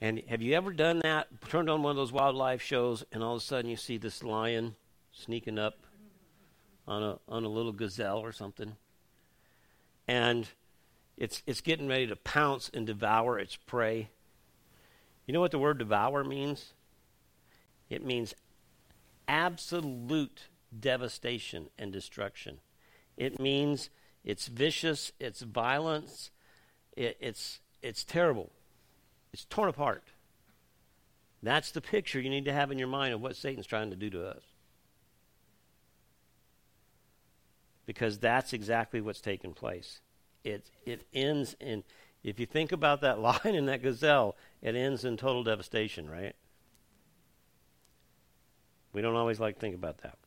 [0.00, 1.28] And have you ever done that?
[1.48, 4.24] Turned on one of those wildlife shows, and all of a sudden you see this
[4.24, 4.74] lion
[5.12, 5.86] sneaking up
[6.88, 8.74] on a on a little gazelle or something,
[10.08, 10.48] and
[11.16, 14.10] it's it's getting ready to pounce and devour its prey.
[15.24, 16.72] You know what the word devour means?
[17.88, 18.34] It means
[19.28, 22.58] absolute devastation and destruction.
[23.16, 23.90] It means
[24.24, 26.30] it's vicious, it's violence,
[26.96, 28.50] it, it's it's terrible.
[29.32, 30.04] It's torn apart.
[31.42, 33.96] That's the picture you need to have in your mind of what Satan's trying to
[33.96, 34.42] do to us.
[37.84, 40.00] Because that's exactly what's taking place.
[40.44, 41.82] It, it ends in,
[42.22, 46.36] if you think about that lion and that gazelle, it ends in total devastation, right?
[48.92, 50.18] We don't always like to think about that.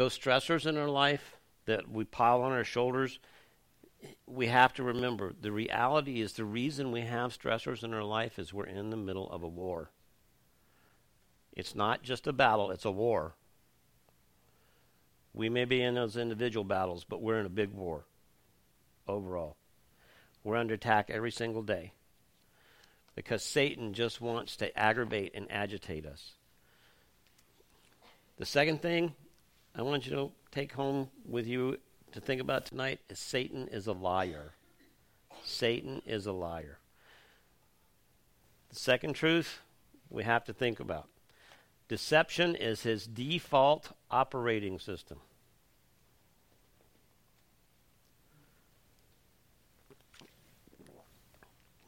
[0.00, 1.36] Those stressors in our life
[1.66, 3.18] that we pile on our shoulders,
[4.26, 8.38] we have to remember the reality is the reason we have stressors in our life
[8.38, 9.90] is we're in the middle of a war.
[11.52, 13.34] It's not just a battle, it's a war.
[15.34, 18.06] We may be in those individual battles, but we're in a big war
[19.06, 19.58] overall.
[20.42, 21.92] We're under attack every single day
[23.14, 26.36] because Satan just wants to aggravate and agitate us.
[28.38, 29.12] The second thing
[29.74, 31.78] I want you to take home with you
[32.12, 34.54] to think about tonight is Satan is a liar.
[35.44, 36.78] Satan is a liar.
[38.70, 39.60] The second truth
[40.08, 41.08] we have to think about
[41.88, 45.18] deception is his default operating system.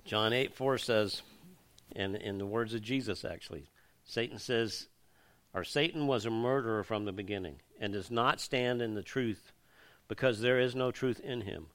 [0.04, 1.22] John 8 4 says,
[1.94, 3.66] and in the words of Jesus actually,
[4.04, 4.88] Satan says,
[5.54, 9.52] or Satan was a murderer from the beginning and does not stand in the truth
[10.06, 11.66] because there is no truth in him.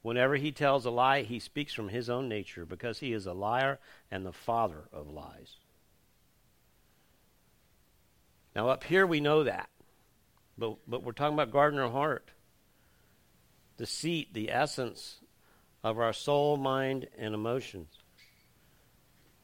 [0.00, 3.32] Whenever he tells a lie, he speaks from his own nature because he is a
[3.32, 5.56] liar and the father of lies.
[8.54, 9.68] Now, up here we know that.
[10.56, 12.30] But, but we're talking about guarding our heart,
[13.76, 15.18] the seat, the essence
[15.82, 17.90] of our soul, mind, and emotions.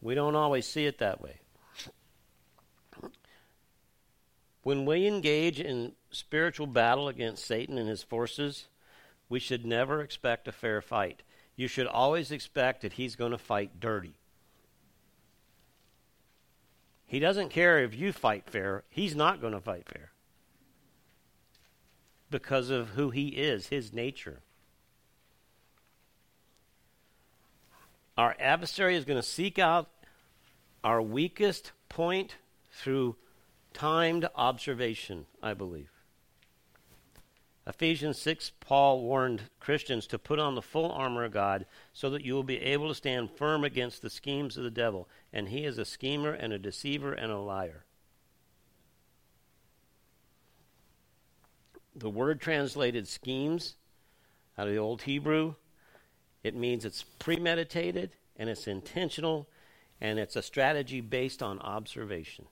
[0.01, 1.42] We don't always see it that way.
[4.63, 8.69] When we engage in spiritual battle against Satan and his forces,
[9.29, 11.23] we should never expect a fair fight.
[11.57, 14.15] You should always expect that he's going to fight dirty.
[17.07, 20.13] He doesn't care if you fight fair, he's not going to fight fair
[22.31, 24.41] because of who he is, his nature.
[28.17, 29.89] Our adversary is going to seek out
[30.83, 32.37] our weakest point
[32.73, 33.17] through
[33.73, 35.91] timed observation, I believe.
[37.67, 42.25] Ephesians 6, Paul warned Christians to put on the full armor of God so that
[42.25, 45.09] you will be able to stand firm against the schemes of the devil.
[45.33, 47.85] And he is a schemer and a deceiver and a liar.
[51.95, 53.77] The word translated schemes
[54.59, 55.55] out of the Old Hebrew,
[56.43, 59.49] it means it's premeditated and it's intentional
[60.01, 62.47] and it's a strategy based on observation.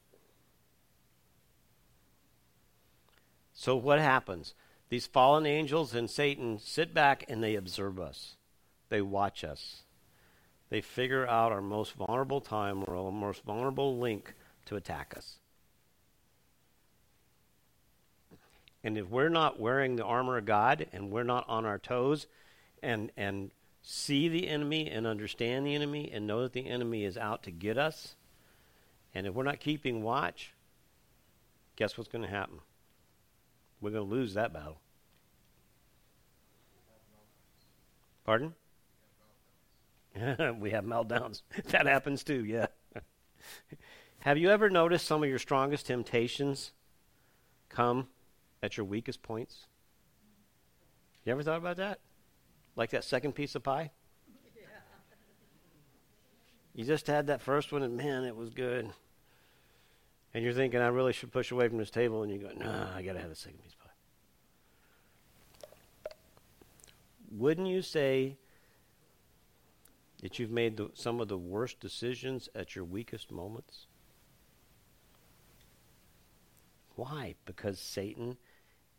[3.60, 4.54] So, what happens?
[4.88, 8.36] These fallen angels and Satan sit back and they observe us,
[8.88, 9.82] they watch us.
[10.70, 14.32] They figure out our most vulnerable time or our most vulnerable link
[14.64, 15.40] to attack us.
[18.82, 22.28] And if we're not wearing the armor of God and we're not on our toes
[22.82, 23.50] and, and
[23.82, 27.50] see the enemy and understand the enemy and know that the enemy is out to
[27.50, 28.14] get us,
[29.14, 30.54] and if we're not keeping watch,
[31.76, 32.60] guess what's going to happen?
[33.80, 34.80] We're going to lose that battle.
[38.24, 38.54] Pardon?
[40.60, 41.42] we have meltdowns.
[41.68, 42.66] that happens too, yeah.
[44.20, 46.72] have you ever noticed some of your strongest temptations
[47.68, 48.08] come
[48.62, 49.66] at your weakest points?
[51.24, 52.00] You ever thought about that?
[52.76, 53.90] Like that second piece of pie?
[54.56, 54.62] Yeah.
[56.74, 58.90] You just had that first one, and man, it was good.
[60.32, 62.94] And you're thinking, I really should push away from this table, and you go, nah,
[62.94, 63.90] I got to have a second piece of pie.
[67.32, 68.36] Wouldn't you say
[70.22, 73.86] that you've made the, some of the worst decisions at your weakest moments?
[76.94, 77.34] Why?
[77.44, 78.36] Because Satan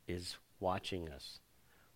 [0.07, 1.39] is watching us.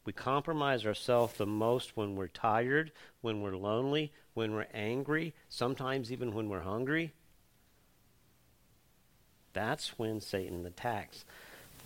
[0.05, 6.11] We compromise ourselves the most when we're tired, when we're lonely, when we're angry, sometimes
[6.11, 7.13] even when we're hungry.
[9.55, 11.25] That's when Satan attacks.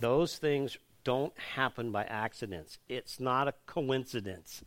[0.00, 2.78] Those things don't happen by accidents.
[2.88, 4.62] It's not a coincidence.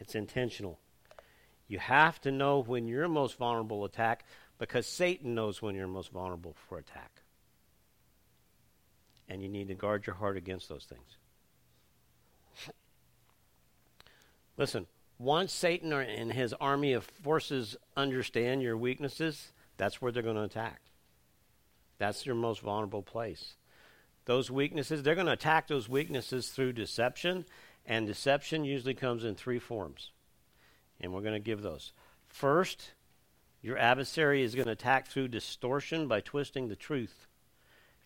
[0.00, 0.78] It's intentional.
[1.68, 4.24] You have to know when you're most vulnerable to attack
[4.58, 7.10] because Satan knows when you're most vulnerable for attack
[9.28, 11.16] and you need to guard your heart against those things.
[14.56, 14.86] Listen,
[15.18, 19.52] once Satan and his army of forces understand your weaknesses,
[19.82, 20.80] that's where they're going to attack.
[21.98, 23.56] That's your most vulnerable place.
[24.26, 27.44] Those weaknesses, they're going to attack those weaknesses through deception,
[27.84, 30.12] and deception usually comes in three forms.
[31.00, 31.92] And we're going to give those.
[32.28, 32.92] First,
[33.60, 37.26] your adversary is going to attack through distortion by twisting the truth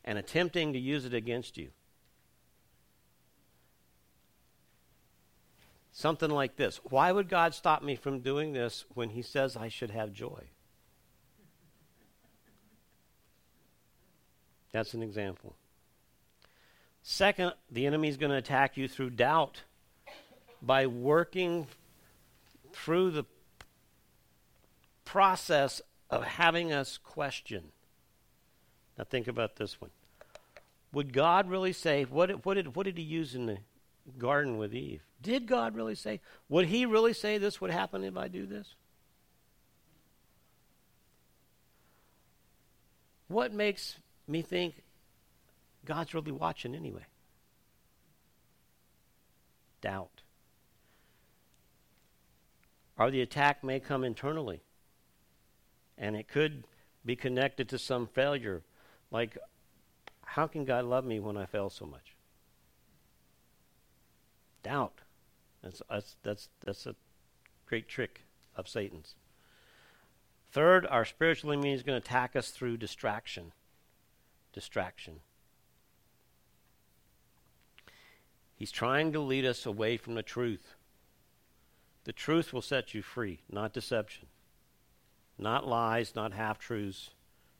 [0.03, 1.69] and attempting to use it against you.
[5.93, 9.69] Something like this Why would God stop me from doing this when He says I
[9.69, 10.49] should have joy?
[14.73, 15.55] That's an example.
[17.03, 19.63] Second, the enemy is going to attack you through doubt
[20.61, 21.67] by working
[22.73, 23.25] through the
[25.05, 27.65] process of having us question.
[28.99, 29.91] Now think about this one.
[30.93, 33.59] Would God really say, what, what, did, what did he use in the
[34.19, 35.03] garden with Eve?
[35.23, 36.21] Did God really say?
[36.49, 38.75] Would he really say this would happen if I do this?
[43.29, 43.97] What makes
[44.29, 44.83] me think
[45.85, 47.07] God's really watching anyway?
[49.81, 50.23] Doubt.
[52.99, 54.63] Or the attack may come internally,
[55.99, 56.65] and it could
[57.05, 58.63] be connected to some failure
[59.11, 59.39] like,
[60.23, 62.17] how can God love me when I fail so much?
[64.63, 65.01] Doubt.
[65.63, 66.95] That's, that's, that's, that's a
[67.67, 68.23] great trick
[68.57, 69.15] of Satan's.
[70.51, 73.53] Third, our spiritual enemy is going to attack us through distraction.
[74.57, 75.21] Distraction.
[78.55, 80.77] He's trying to lead us away from the truth.
[82.05, 84.29] The truth will set you free, not deception.
[85.37, 87.11] Not lies, not half truths,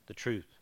[0.07, 0.57] the truth.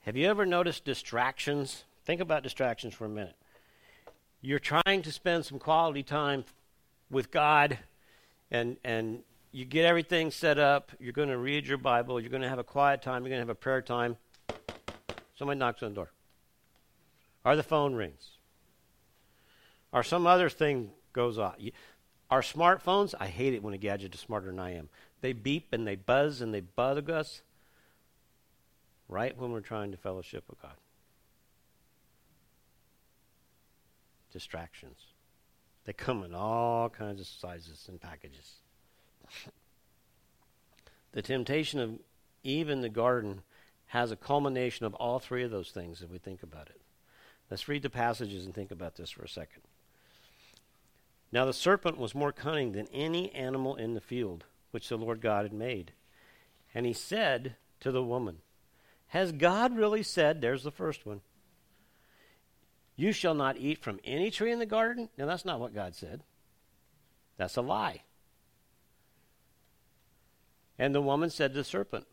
[0.00, 1.84] Have you ever noticed distractions?
[2.06, 3.36] Think about distractions for a minute.
[4.40, 6.46] You're trying to spend some quality time
[7.10, 7.78] with God,
[8.50, 9.22] and, and
[9.54, 10.90] you get everything set up.
[10.98, 12.20] You're going to read your Bible.
[12.20, 13.22] You're going to have a quiet time.
[13.22, 14.16] You're going to have a prayer time.
[15.38, 16.10] Somebody knocks on the door.
[17.44, 18.30] Or the phone rings.
[19.92, 21.54] Or some other thing goes off.
[22.32, 24.88] Our smartphones, I hate it when a gadget is smarter than I am.
[25.20, 27.42] They beep and they buzz and they bug us
[29.08, 30.74] right when we're trying to fellowship with God.
[34.32, 34.98] Distractions.
[35.84, 38.63] They come in all kinds of sizes and packages.
[41.12, 41.98] The temptation of
[42.42, 43.42] Eve in the garden
[43.86, 46.80] has a culmination of all three of those things if we think about it.
[47.50, 49.62] Let's read the passages and think about this for a second.
[51.30, 55.20] Now the serpent was more cunning than any animal in the field which the Lord
[55.20, 55.92] God had made.
[56.74, 58.38] And he said to the woman,
[59.08, 61.20] Has God really said, there's the first one,
[62.96, 65.08] you shall not eat from any tree in the garden?
[65.16, 66.22] Now that's not what God said.
[67.36, 68.02] That's a lie.
[70.78, 72.06] And the woman said to the serpent,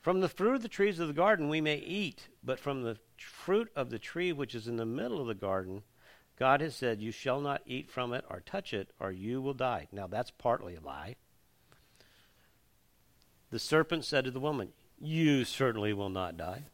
[0.00, 2.98] From the fruit of the trees of the garden we may eat, but from the
[3.16, 5.82] fruit of the tree which is in the middle of the garden,
[6.38, 9.54] God has said, You shall not eat from it or touch it, or you will
[9.54, 9.88] die.
[9.90, 11.16] Now that's partly a lie.
[13.50, 16.64] The serpent said to the woman, You certainly will not die.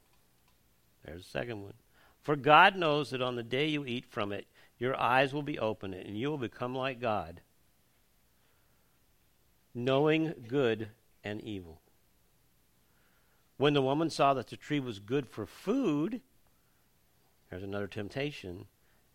[1.05, 1.75] There's the second one.
[2.21, 4.47] For God knows that on the day you eat from it,
[4.79, 7.41] your eyes will be opened, and you will become like God,
[9.75, 10.89] knowing good
[11.25, 11.81] and evil.
[13.57, 16.21] When the woman saw that the tree was good for food,
[17.51, 18.67] there's another temptation,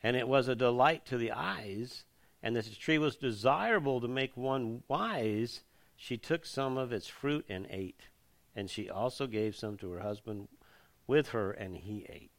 [0.03, 2.05] and it was a delight to the eyes,
[2.41, 5.62] and that the tree was desirable to make one wise,
[5.95, 8.03] she took some of its fruit and ate.
[8.55, 10.47] And she also gave some to her husband
[11.08, 12.32] with her, and he ate.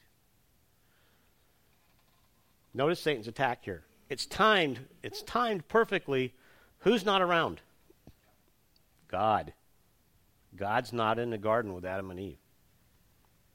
[2.73, 3.85] Notice Satan's attack here.
[4.09, 6.33] It's timed, it's timed perfectly.
[6.79, 7.61] Who's not around?
[9.09, 9.55] God.
[10.55, 12.39] God's not in the garden with Adam and Eve.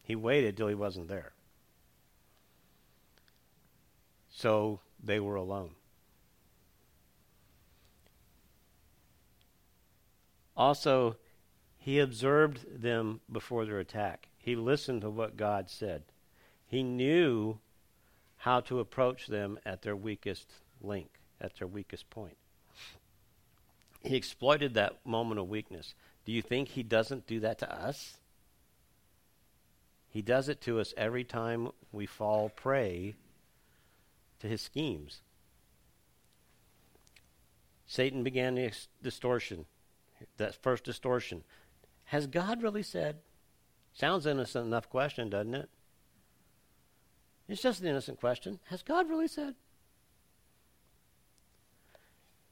[0.02, 1.34] He waited till he wasn't there.
[4.30, 5.72] So they were alone.
[10.56, 11.18] Also,
[11.78, 14.28] he observed them before their attack.
[14.38, 16.04] He listened to what God said.
[16.66, 17.60] He knew
[18.38, 20.52] how to approach them at their weakest
[20.82, 22.38] link, at their weakest point.
[24.04, 25.96] He exploited that moment of weakness.
[26.26, 28.18] Do you think he doesn't do that to us?
[30.10, 33.16] He does it to us every time we fall prey
[34.40, 35.22] to his schemes.
[37.88, 39.66] Satan began the distortion,
[40.38, 41.44] that first distortion.
[42.06, 43.18] Has God really said?
[43.94, 45.70] Sounds innocent enough question, doesn't it?
[47.48, 48.60] It's just an innocent question.
[48.66, 49.56] Has God really said?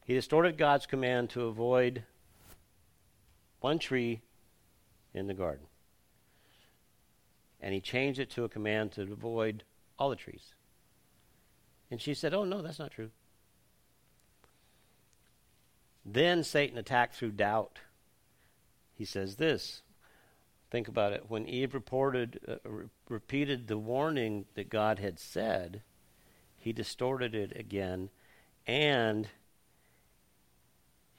[0.03, 2.03] He distorted God's command to avoid
[3.59, 4.21] one tree
[5.13, 5.67] in the garden.
[7.59, 9.63] And he changed it to a command to avoid
[9.99, 10.55] all the trees.
[11.91, 13.11] And she said, Oh, no, that's not true.
[16.03, 17.79] Then Satan attacked through doubt.
[18.93, 19.83] He says this
[20.71, 21.25] Think about it.
[21.27, 25.83] When Eve reported, uh, re- repeated the warning that God had said,
[26.55, 28.09] he distorted it again
[28.65, 29.27] and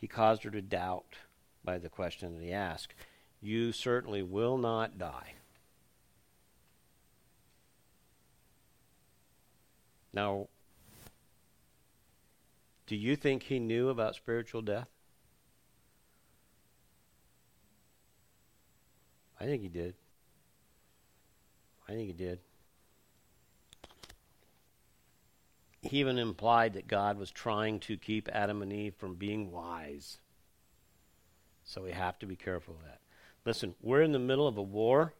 [0.02, 1.14] he caused her to doubt
[1.62, 2.92] by the question that he asked.
[3.40, 5.34] You certainly will not die.
[10.12, 10.48] Now,
[12.88, 14.88] do you think he knew about spiritual death?
[19.38, 19.94] I think he did.
[21.88, 22.40] I think he did.
[25.82, 30.18] He even implied that God was trying to keep Adam and Eve from being wise.
[31.64, 33.00] So we have to be careful of that.
[33.44, 35.12] Listen, we're in the middle of a war,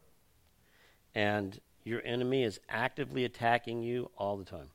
[1.14, 4.70] and your enemy is actively attacking you all the time,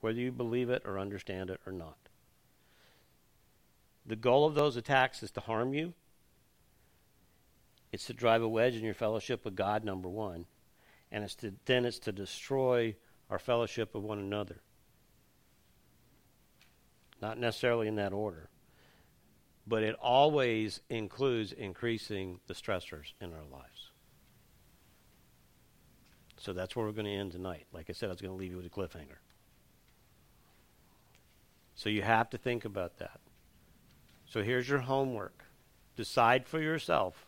[0.00, 1.98] whether you believe it or understand it or not.
[4.06, 5.94] The goal of those attacks is to harm you,
[7.94, 10.46] it's to drive a wedge in your fellowship with God, number one.
[11.12, 12.96] And it's to, then it's to destroy
[13.30, 14.60] our fellowship with one another.
[17.24, 18.50] Not necessarily in that order.
[19.66, 23.92] But it always includes increasing the stressors in our lives.
[26.36, 27.64] So that's where we're going to end tonight.
[27.72, 29.16] Like I said, I was going to leave you with a cliffhanger.
[31.74, 33.20] So you have to think about that.
[34.26, 35.44] So here's your homework.
[35.96, 37.24] Decide for yourself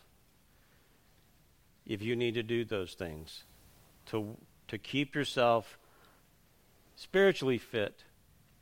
[1.86, 3.44] if you need to do those things
[4.06, 4.36] to
[4.68, 5.78] to keep yourself
[6.96, 8.04] spiritually fit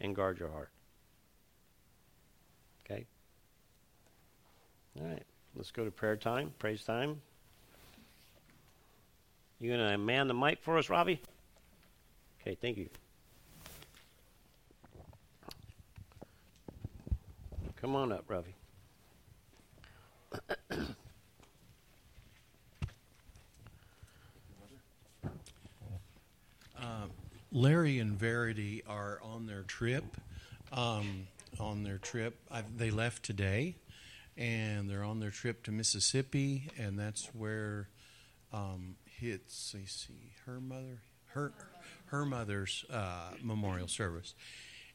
[0.01, 0.71] and guard your heart.
[2.85, 3.07] Okay?
[5.01, 5.23] All right.
[5.57, 7.21] Let's go to prayer time, praise time.
[9.61, 11.21] You gonna man the mic for us, Robbie?
[12.41, 12.89] Okay, thank you.
[17.77, 18.55] Come on up, Robbie.
[27.55, 30.05] Larry and Verity are on their trip.
[30.73, 31.29] Um,
[31.61, 33.77] on their trip, i they left today,
[34.37, 37.89] and they're on their trip to Mississippi, and that's where
[38.53, 39.75] um, it's.
[39.75, 41.53] Let's see, her mother, her
[42.07, 44.35] her mother's uh, memorial service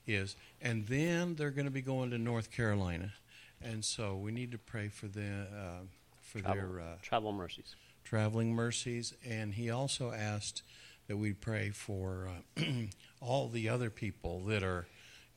[0.06, 3.14] is, and then they're going to be going to North Carolina,
[3.62, 5.86] and so we need to pray for the uh,
[6.22, 7.76] for Travel, their uh, travel mercies.
[8.04, 10.64] traveling mercies, and he also asked
[11.08, 12.64] that we pray for uh,
[13.22, 14.88] all the other people that are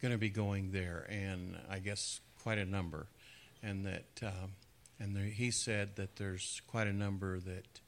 [0.01, 3.07] going to be going there, and I guess quite a number,
[3.63, 4.53] and that um,
[4.99, 7.81] and there, he said that there's quite a number that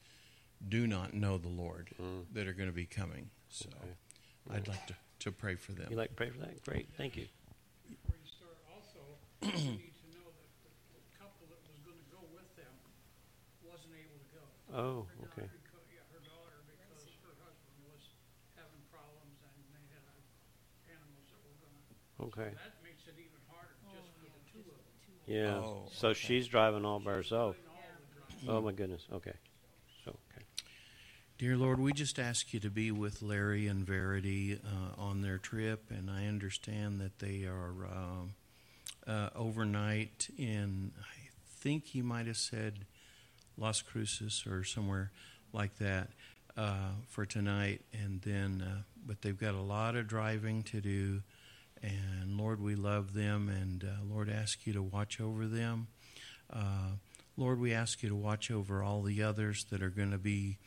[0.67, 2.25] do not know the Lord Mm.
[2.33, 3.29] that are going to be coming.
[3.49, 4.57] So Okay.
[4.57, 5.87] I'd like to, to pray for them.
[5.89, 6.63] You like to pray for that?
[6.63, 7.27] Great, thank you.
[7.87, 9.01] Before you start, also,
[9.41, 12.73] you need to know that the the couple that was gonna go with them
[13.63, 14.45] wasn't able to go.
[14.73, 15.47] Oh, Her okay.
[15.49, 18.01] daughter co- Yeah, her daughter, because her husband was
[18.57, 21.83] having problems and they had uh, animals that were gonna,
[22.29, 22.49] Okay.
[22.57, 24.93] that makes it even harder, just for the two of them.
[25.27, 25.55] Yeah.
[25.55, 26.19] Oh, so okay.
[26.19, 27.55] she's driving all by herself.
[27.55, 27.83] Doing all
[28.29, 28.57] the driving.
[28.57, 29.01] Oh my goodness.
[29.11, 29.33] Okay.
[30.03, 30.45] So okay.
[31.37, 35.37] Dear Lord, we just ask you to be with Larry and Verity uh, on their
[35.37, 38.33] trip, and I understand that they are um,
[39.07, 42.85] uh, overnight in, I think he might have said
[43.57, 45.11] Las Cruces or somewhere
[45.53, 46.09] like that
[46.57, 51.21] uh, for tonight, and then, uh, but they've got a lot of driving to do,
[51.85, 55.87] and Lord, we love them, and uh, Lord, ask you to watch over them.
[56.51, 56.97] Uh,
[57.37, 60.57] Lord, we ask you to watch over all the others that are going to be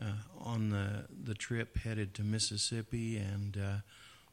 [0.00, 3.76] uh, on the the trip headed to Mississippi, and uh,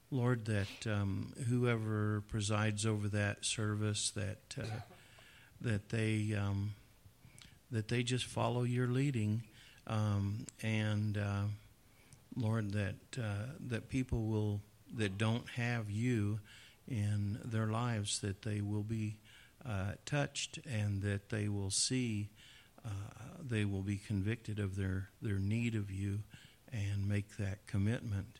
[0.09, 4.81] Lord, that um, whoever presides over that service, that uh,
[5.59, 6.73] that they um,
[7.69, 9.43] that they just follow your leading,
[9.85, 11.19] um, and
[12.35, 12.95] Lord, that
[13.59, 14.61] that people will
[14.95, 16.39] that don't have you
[16.87, 19.17] in their lives, that they will be
[19.65, 22.29] uh, touched, and that they will see
[22.85, 22.89] uh,
[23.39, 26.19] they will be convicted of their, their need of you
[26.71, 28.39] and make that commitment.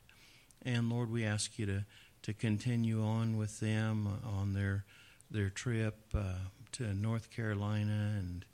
[0.64, 1.86] And Lord, we ask you to,
[2.24, 4.86] to continue on with them on their
[5.32, 6.34] their trip uh,
[6.74, 8.46] to North Carolina, and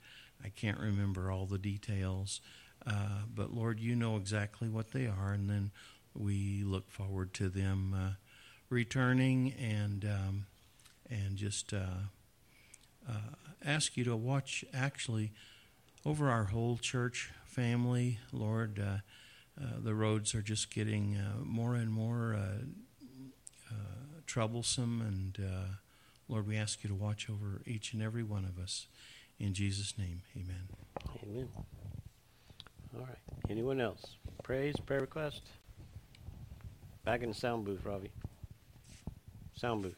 [0.44, 2.40] I can't remember all the details,
[2.86, 5.72] uh, but Lord, you know exactly what they are, and then
[6.18, 8.10] we look forward to them uh,
[8.68, 10.46] returning and um,
[11.08, 12.08] and just uh,
[13.08, 13.12] uh,
[13.64, 15.32] ask you to watch actually
[16.04, 18.78] over our whole church family, Lord.
[18.78, 18.98] Uh,
[19.82, 22.38] the roads are just getting more and more
[24.26, 25.36] troublesome, and
[26.28, 28.86] Lord, we ask you to watch over each and every one of us.
[29.40, 30.68] In Jesus' name, amen.
[31.24, 31.48] Amen.
[32.94, 33.18] All right.
[33.48, 34.16] Anyone else?
[34.44, 35.42] Praise, prayer request?
[37.08, 38.10] Back in the sound booth, Robbie.
[39.54, 39.96] Sound booth.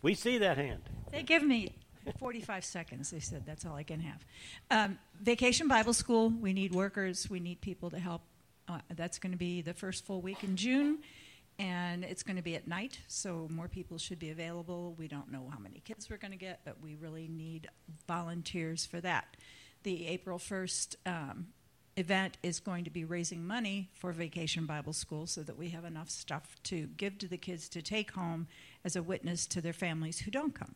[0.00, 0.82] We see that hand.
[1.10, 1.74] They give me
[2.20, 3.10] 45 seconds.
[3.10, 4.24] They said that's all I can have.
[4.70, 8.22] Um, Vacation Bible School, we need workers, we need people to help.
[8.68, 10.98] Uh, that's going to be the first full week in June,
[11.58, 14.94] and it's going to be at night, so more people should be available.
[14.96, 17.66] We don't know how many kids we're going to get, but we really need
[18.06, 19.36] volunteers for that.
[19.84, 21.48] The April 1st um,
[21.98, 25.84] event is going to be raising money for Vacation Bible School so that we have
[25.84, 28.46] enough stuff to give to the kids to take home
[28.82, 30.74] as a witness to their families who don't come.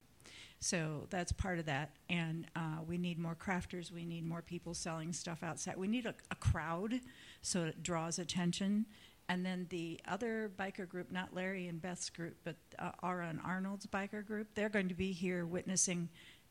[0.61, 1.93] So that's part of that.
[2.11, 3.91] And uh, we need more crafters.
[3.91, 5.79] We need more people selling stuff outside.
[5.79, 7.01] We need a, a crowd
[7.41, 8.85] so it draws attention.
[9.31, 13.41] And then the other biker group, not Larry and Beth's group, but uh, Ara and
[13.45, 16.09] Arnold's biker group, they're going to be here witnessing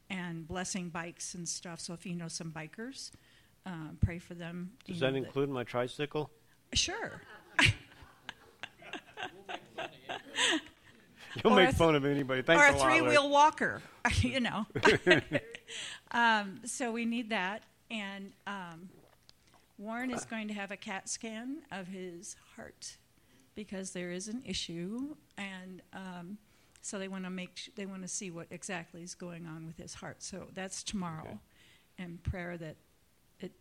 [0.09, 1.79] and blessing bikes and stuff.
[1.79, 3.11] So if you know some bikers,
[3.65, 4.71] um, pray for them.
[4.85, 6.29] Does that include my tricycle?
[6.73, 7.21] Sure.
[11.43, 12.41] You'll Or make th- fun of anybody.
[12.41, 13.81] Thanks or a a three-wheel walker,
[14.21, 14.65] you know.
[16.11, 17.63] um, so we need that.
[17.91, 18.89] And um,
[19.77, 22.97] Warren is going to have a CAT scan of his heart
[23.55, 26.37] because there is an issue, and um,
[26.87, 29.65] so they want to make sh- they want to see what exactly is going on
[29.67, 30.23] with his heart.
[30.23, 31.21] So that's tomorrow.
[31.25, 31.37] Okay.
[31.99, 32.75] and prayer that
[33.39, 33.51] it,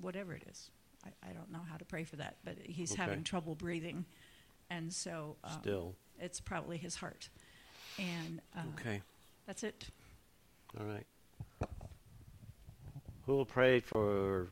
[0.00, 0.70] whatever it is,
[1.04, 3.02] I, I don't know how to pray for that, but he's Okay.
[3.02, 4.04] having trouble breathing,
[4.70, 5.94] and so um, Still.
[6.20, 7.28] it's probably his heart.
[7.98, 9.02] And uh, Okay.
[9.46, 9.86] that's it.
[10.78, 11.06] All right.
[13.26, 14.50] Who will pray for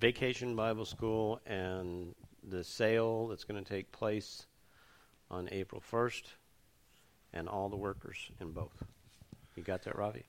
[0.00, 4.46] Vacation Bible School and the sale that's going to take place
[5.30, 6.22] on April 1st
[7.36, 8.82] and all the workers in both?
[9.54, 10.24] You got that, Ravi?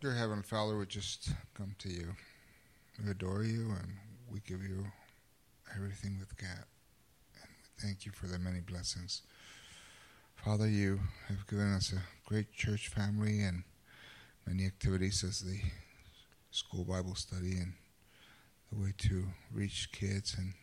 [0.00, 2.14] Dear Heavenly Father, we just come to you.
[3.04, 3.92] We adore you and
[4.30, 4.86] we give you
[5.74, 6.66] everything we've got.
[7.40, 9.22] And we thank you for the many blessings.
[10.36, 13.64] Father, you have given us a great church family and
[14.46, 15.60] many activities as the
[16.52, 17.72] school Bible study and
[18.72, 20.54] the way to reach kids and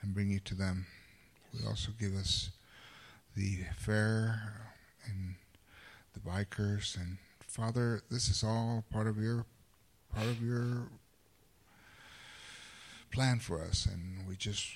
[0.00, 0.86] and bring you to them.
[1.52, 2.50] We also give us
[3.38, 4.66] the fair
[5.06, 5.36] and
[6.12, 9.46] the bikers and Father, this is all part of your
[10.12, 10.88] part of your
[13.12, 14.66] plan for us and we just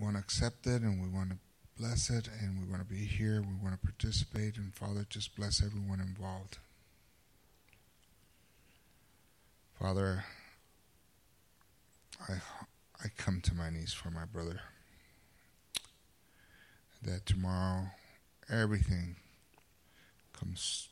[0.00, 1.36] want to accept it and we want to
[1.80, 5.36] bless it and we want to be here, we want to participate and Father just
[5.36, 6.58] bless everyone involved.
[9.80, 10.24] Father,
[12.28, 12.34] I
[13.00, 14.60] I come to my knees for my brother.
[17.00, 17.92] That tomorrow
[18.50, 19.16] everything
[20.32, 20.88] comes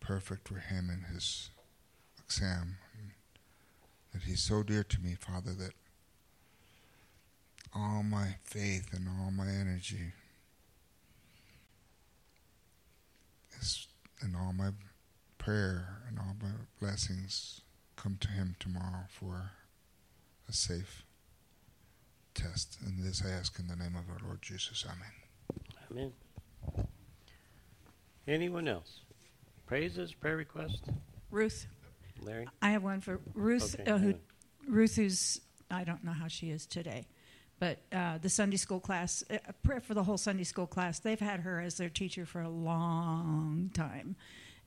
[0.00, 1.50] perfect for him in his
[2.18, 2.78] exam.
[4.12, 5.72] That he's so dear to me, Father, that
[7.74, 10.12] all my faith and all my energy
[13.60, 13.86] is,
[14.20, 14.70] and all my
[15.38, 16.50] prayer and all my
[16.80, 17.60] blessings
[17.96, 19.52] come to him tomorrow for
[20.48, 21.04] a safe
[22.34, 22.78] test.
[22.84, 24.84] And this I ask in the name of our Lord Jesus.
[24.84, 25.29] Amen.
[25.90, 26.12] Amen.
[28.28, 29.00] Anyone else?
[29.66, 30.80] Praises, prayer requests?
[31.30, 31.66] Ruth,
[32.20, 32.48] Larry?
[32.62, 34.14] I have one for Ruth, Okay, uh, who.
[34.68, 37.06] Ruth, who's I don't know how she is today,
[37.58, 40.98] but uh, the Sunday school class, uh, a prayer for the whole Sunday school class.
[41.00, 44.16] They've had her as their teacher for a long time,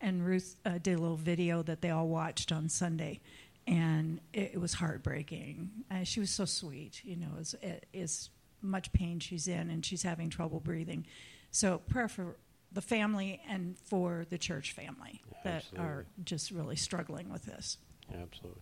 [0.02, 3.22] and Ruth uh, did a little video that they all watched on Sunday,
[3.68, 5.70] and it, it was heartbreaking.
[5.92, 7.56] Uh, she was so sweet, you know, as
[7.94, 8.30] is
[8.64, 11.06] much pain she's in, and she's having trouble breathing.
[11.52, 12.38] So prayer for
[12.72, 17.78] the family and for the church family that are just really struggling with this.
[18.10, 18.62] Absolutely.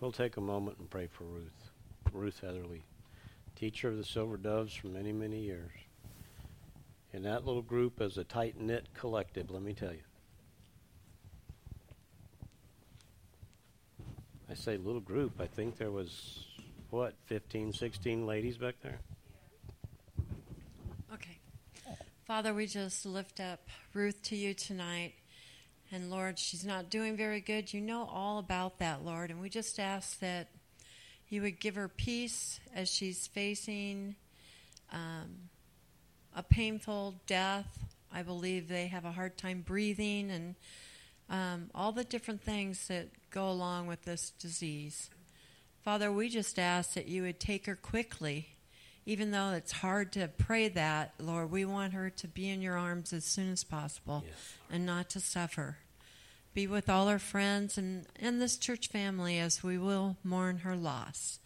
[0.00, 1.70] We'll take a moment and pray for Ruth.
[2.12, 2.82] Ruth Heatherly,
[3.54, 5.70] teacher of the Silver Doves for many, many years.
[7.12, 10.00] And that little group is a tight knit collective, let me tell you.
[14.48, 16.46] I say little group, I think there was,
[16.90, 18.98] what, 15, 16 ladies back there?
[21.12, 21.38] Okay.
[22.24, 23.60] Father, we just lift up
[23.94, 25.14] Ruth to you tonight.
[25.92, 27.72] And Lord, she's not doing very good.
[27.72, 29.30] You know all about that, Lord.
[29.30, 30.48] And we just ask that
[31.28, 34.16] you would give her peace as she's facing
[34.92, 35.48] um,
[36.34, 37.78] a painful death.
[38.12, 40.54] I believe they have a hard time breathing and
[41.28, 45.10] um, all the different things that go along with this disease.
[45.84, 48.50] Father, we just ask that you would take her quickly
[49.06, 52.76] even though it's hard to pray that, Lord, we want her to be in your
[52.76, 54.54] arms as soon as possible Yes.
[54.70, 55.78] and not to suffer.
[56.52, 60.76] Be with all her friends and, and this church family as we will mourn her
[60.76, 61.38] loss.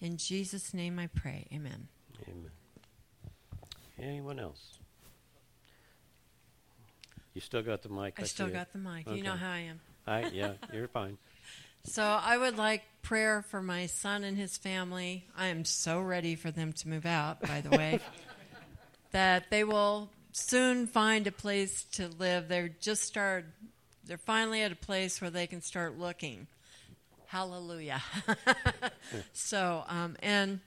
[0.00, 1.46] In Jesus' name I pray.
[1.52, 1.88] Amen.
[2.26, 2.50] Amen.
[4.00, 4.78] Anyone else?
[7.34, 8.14] You still got the mic?
[8.18, 8.52] I see still it.
[8.52, 9.08] got the mic.
[9.08, 9.80] You know how I am.
[10.06, 11.18] I, yeah, you're fine.
[11.84, 15.24] So I would like prayer for my son and his family.
[15.36, 18.00] I am so ready for them to move out, by the way.
[19.12, 22.48] that they will soon find a place to live.
[22.48, 23.46] They're just start
[24.04, 26.48] they're finally at a place where they can start looking.
[27.26, 28.02] Hallelujah.
[29.32, 30.60] so um, and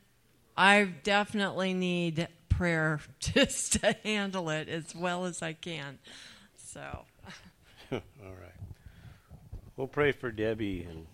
[0.57, 5.99] I definitely need prayer just to handle it as well as I can.
[6.57, 7.05] So
[7.91, 8.54] All right.
[9.77, 11.05] We'll pray for Debbie and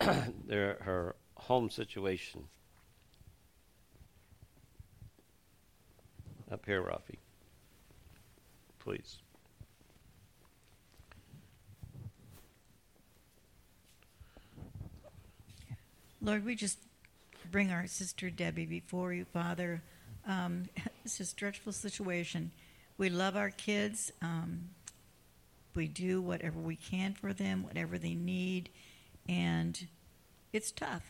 [0.46, 2.44] their her home situation.
[6.52, 7.16] Up here, Rafi.
[8.78, 9.18] Please.
[16.22, 16.78] Lord, we just
[17.50, 19.82] bring our sister Debbie before you, Father.
[20.26, 20.64] Um,
[21.04, 22.52] it's a stressful situation.
[22.98, 24.12] We love our kids.
[24.22, 24.68] Um,
[25.76, 28.70] we do whatever we can for them, whatever they need,
[29.28, 29.86] and
[30.52, 31.02] it's tough.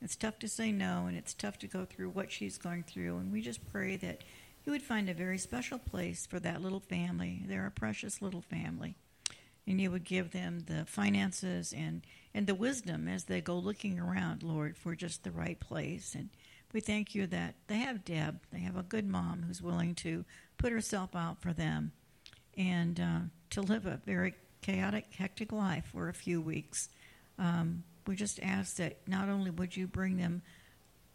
[0.00, 3.16] It's tough to say no, and it's tough to go through what she's going through.
[3.18, 4.22] And we just pray that
[4.64, 7.42] you would find a very special place for that little family.
[7.46, 8.94] They're a precious little family.
[9.66, 12.02] and you would give them the finances and,
[12.34, 16.14] and the wisdom as they go looking around, Lord, for just the right place.
[16.14, 16.30] And
[16.72, 18.40] we thank you that they have Deb.
[18.50, 20.24] They have a good mom who's willing to
[20.56, 21.92] put herself out for them
[22.58, 23.18] and uh,
[23.50, 26.88] to live a very chaotic, hectic life for a few weeks.
[27.38, 30.42] Um, we just ask that not only would you bring them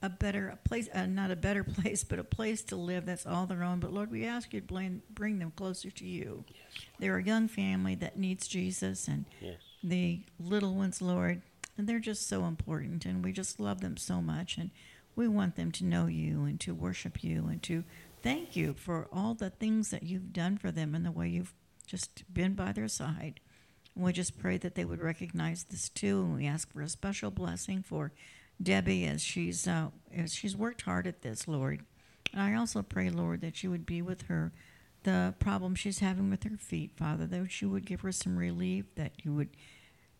[0.02, 3.26] a better a place, uh, not a better place, but a place to live that's
[3.26, 3.80] all their own.
[3.80, 6.46] But Lord, we ask you to bring, bring them closer to you.
[6.48, 6.86] Yes.
[7.00, 9.58] They're a young family that needs Jesus, and Yes.
[9.84, 11.42] the little ones, Lord,
[11.78, 14.72] and they're just so important, and we just love them so much, and
[15.16, 17.84] we want them to know you and to worship you and to
[18.24, 21.54] thank you for all the things that you've done for them and the way you've
[21.86, 23.40] just been by their side.
[23.94, 26.90] And we just pray that they would recognize this too, and we ask for a
[26.90, 28.12] special blessing for
[28.62, 31.82] Debbie as she's uh, as she's worked hard at this, Lord.
[32.32, 34.52] And I also pray, Lord, that you would be with her,
[35.04, 38.86] the problem she's having with her feet, Father, that you would give her some relief,
[38.96, 39.50] that you would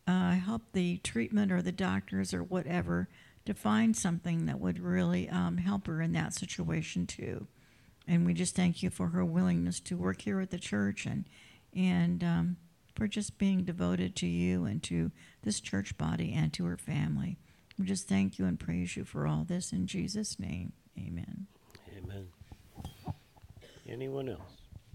[0.06, 3.08] uh, help the treatment or the doctors or whatever
[3.46, 7.48] to find something that would really um, help her in that situation too.
[8.08, 11.26] And we just thank you for her willingness to work here at the church and
[11.76, 12.58] and um,
[12.96, 17.38] for just being devoted to you and to this church body and to her family.
[17.80, 20.74] We just thank you and praise you for all this in Jesus' name.
[20.98, 21.48] Amen.
[21.98, 22.28] Amen.
[23.88, 24.40] Anyone else?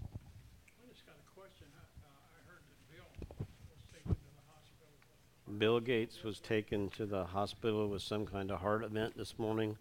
[0.05, 1.67] I just got a question.
[1.75, 5.57] I, uh, heard that Bill was taken to the hospital.
[5.57, 9.77] Bill Gates was taken to the hospital with some kind of heart event this morning.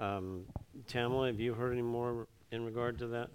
[0.00, 0.46] Um,
[0.88, 3.30] Tamala, have you heard any more in regard to that?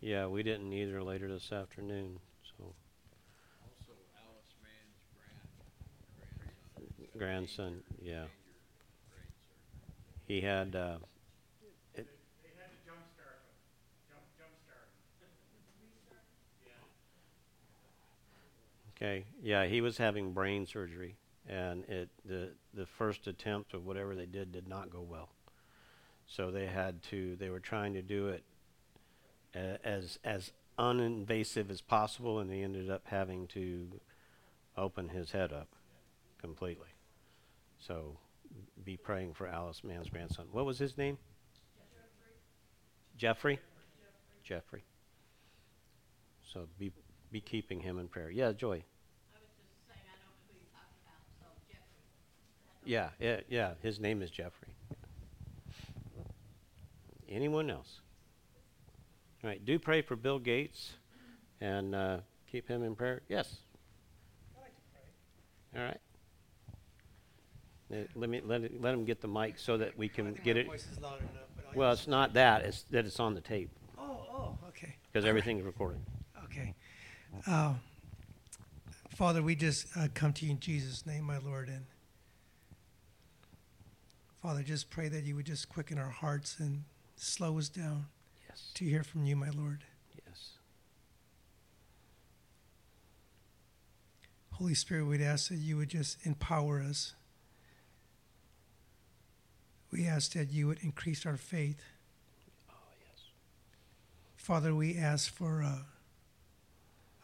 [0.00, 2.18] Yeah, we didn't either later this afternoon,
[2.58, 2.74] so.
[3.64, 5.00] Also Alice Mann's
[7.16, 8.24] grand, grandson, yeah.
[10.28, 10.98] He had, uh,
[11.94, 12.06] it,
[12.42, 13.00] They had to him,
[14.10, 14.92] jump, jumpstart.
[18.94, 21.16] Okay, yeah, he was having brain surgery,
[21.48, 25.30] and it the the first attempt of whatever they did did not go well.
[26.26, 27.36] So they had to.
[27.36, 28.44] They were trying to do it
[29.54, 34.00] a, as as uninvasive as possible, and they ended up having to
[34.76, 35.68] open his head up
[36.40, 36.88] completely.
[37.78, 38.18] So
[38.84, 40.46] be praying for Alice Mann's grandson.
[40.52, 41.18] What was his name?
[43.16, 43.60] Jeffrey.
[44.42, 44.84] Jeffrey.
[46.52, 46.92] So be
[47.30, 48.30] be keeping him in prayer.
[48.30, 48.74] Yeah, Joy.
[48.74, 52.02] I was just saying i don't believe talked about so jeffrey
[52.84, 53.74] yeah, yeah, yeah.
[53.82, 54.73] His name is Jeffrey.
[57.34, 58.00] Anyone else?
[59.42, 59.62] All right.
[59.64, 60.92] Do pray for Bill Gates,
[61.60, 62.18] and uh,
[62.50, 63.22] keep him in prayer.
[63.28, 63.56] Yes.
[65.76, 66.00] All right.
[67.92, 70.56] Uh, Let me let it, let him get the mic so that we can get
[70.56, 70.66] it.
[70.66, 72.62] Voice is loud enough, Well, it's not that.
[72.64, 73.68] It's that it's on the tape
[73.98, 76.00] Oh, oh, okay, because everything's recorded.
[76.44, 76.74] okay.
[77.48, 77.74] Uh,
[79.16, 81.84] Father, we just uh, come to you in Jesus' name, my Lord, and
[84.40, 86.84] Father, just pray that you would just quicken our hearts and
[87.16, 88.06] slow us down
[88.48, 88.70] Yes.
[88.74, 89.84] to hear from you, my Lord.
[90.26, 90.52] Yes.
[94.52, 97.14] Holy Spirit, we'd ask that you would just empower us.
[99.90, 101.82] We ask that you would increase our faith.
[102.68, 103.24] Oh yes.
[104.36, 105.78] Father, we ask for uh,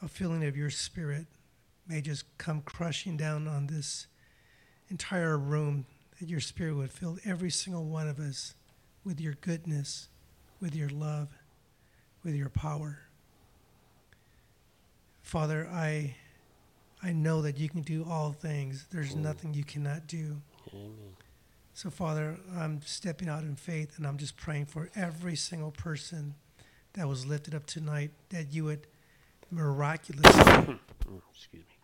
[0.02, 1.26] a, a feeling of your spirit
[1.88, 4.06] may just come crushing down on this
[4.88, 5.86] entire room,
[6.20, 8.54] that your spirit would fill every single one of us
[9.04, 10.08] with your goodness,
[10.60, 11.28] with your love,
[12.22, 13.00] with your power.
[15.22, 16.16] Father, I
[17.02, 18.86] I know that you can do all things.
[18.90, 19.20] There's Mm.
[19.22, 20.42] nothing you cannot do.
[20.74, 21.16] Amen.
[21.72, 26.34] So, Father, I'm stepping out in faith and I'm just praying for every single person
[26.92, 28.86] that was lifted up tonight that you would
[29.50, 30.78] miraculously Mm,
[31.32, 31.74] excuse me.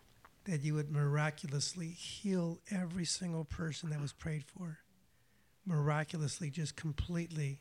[0.43, 4.77] that you would miraculously heal every single person that was prayed for.
[5.67, 7.59] Miraculously, just completely,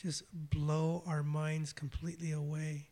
[0.00, 2.86] just blow our minds completely away.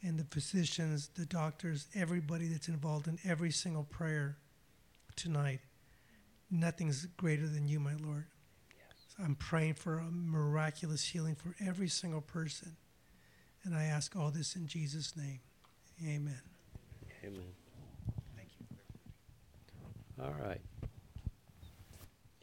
[0.00, 4.38] And the physicians, the doctors, everybody that's involved in every single prayer
[5.16, 5.58] tonight,
[6.52, 8.26] nothing's greater than you, my Lord.
[9.08, 12.76] So I'm praying for a miraculous healing for every single person.
[13.64, 15.40] And I ask all this in Jesus' name.
[16.06, 16.40] Amen.
[17.24, 17.42] Amen.
[18.36, 20.24] Thank you.
[20.24, 20.60] All right.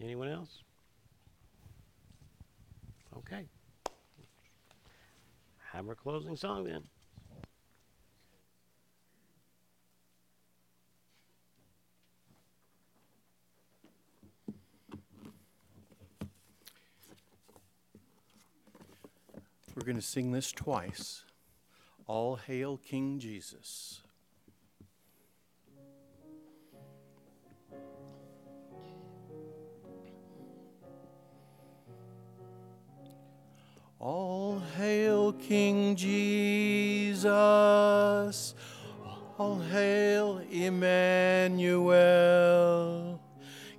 [0.02, 0.65] Anyone else?
[3.18, 3.48] Okay.
[5.72, 6.84] Have our closing song then.
[19.76, 21.26] We're going to sing this twice.
[22.08, 24.05] All hail King Jesus.
[34.08, 37.26] All hail King Jesus.
[39.40, 41.90] All hail Emmanuel.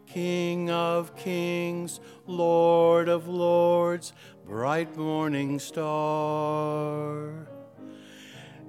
[0.04, 4.12] King of kings, Lord of lords,
[4.44, 7.46] bright morning star.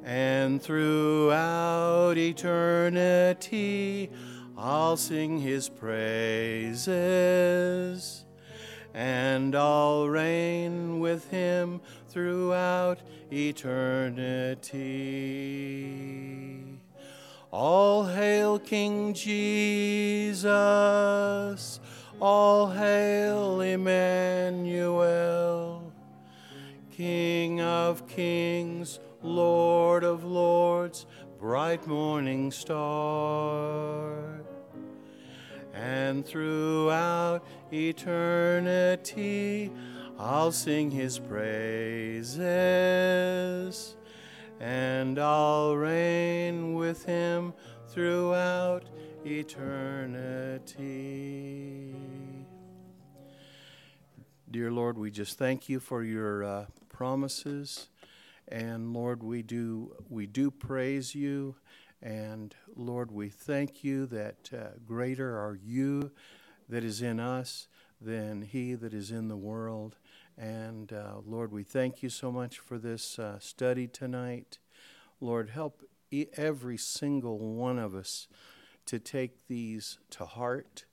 [0.03, 4.11] And throughout eternity,
[4.55, 6.87] I'll sing his praises
[8.97, 12.99] and I'll reign with him throughout
[13.31, 14.73] eternity.
[17.51, 20.49] All hail King Jesus,
[22.19, 23.93] all hail Emmanuel,
[26.89, 31.05] King of kings, Lord of lords,
[31.37, 34.16] bright morning star
[35.77, 39.71] and throughout eternity
[40.19, 42.35] I'll sing his praises,
[44.59, 47.53] and I'll reign with him
[47.89, 48.85] throughout
[49.23, 49.63] eternity.
[54.49, 57.89] Dear Lord, we just thank you for your uh, promises,
[58.47, 61.57] and Lord, we do we do praise you
[62.01, 66.11] and Lord, we thank you that uh, greater are you
[66.69, 67.67] that is in us
[67.99, 69.97] than he that is in the world.
[70.37, 74.59] And uh, Lord, we thank you so much for this uh, study tonight.
[75.19, 75.81] Lord, help
[76.11, 78.27] e- every single one of us
[78.85, 80.85] to take these to heart.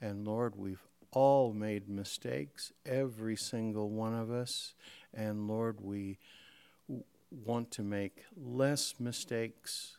[0.00, 4.74] And Lord, we've all made mistakes, every single one of us.
[5.12, 6.18] And Lord, we
[6.86, 9.95] w- want to make less mistakes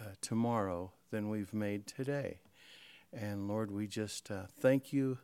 [0.00, 2.38] uh, tomorrow than we've made today.
[3.12, 5.18] And Lord, we just uh, thank you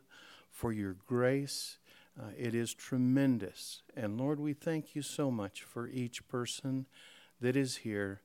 [0.51, 1.77] for your grace.
[2.19, 3.81] Uh, it is tremendous.
[3.95, 6.85] And Lord, we thank you so much for each person
[7.41, 8.21] that is here.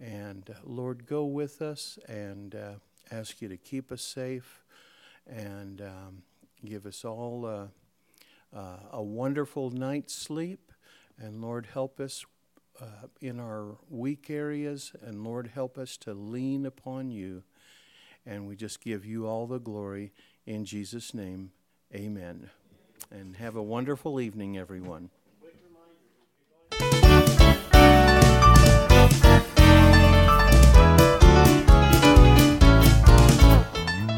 [0.00, 2.72] And uh, Lord, go with us and uh,
[3.10, 4.62] ask you to keep us safe
[5.26, 6.22] and um,
[6.64, 7.46] give us all
[8.54, 10.72] uh, a wonderful night's sleep.
[11.18, 12.24] And Lord, help us
[12.82, 17.44] uh, in our weak areas, and Lord, help us to lean upon you.
[18.26, 20.12] And we just give you all the glory
[20.46, 21.52] in Jesus' name.
[21.94, 22.50] Amen.
[23.10, 25.10] And have a wonderful evening, everyone.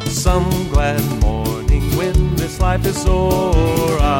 [0.08, 4.14] Some glad morning when this life is o'er.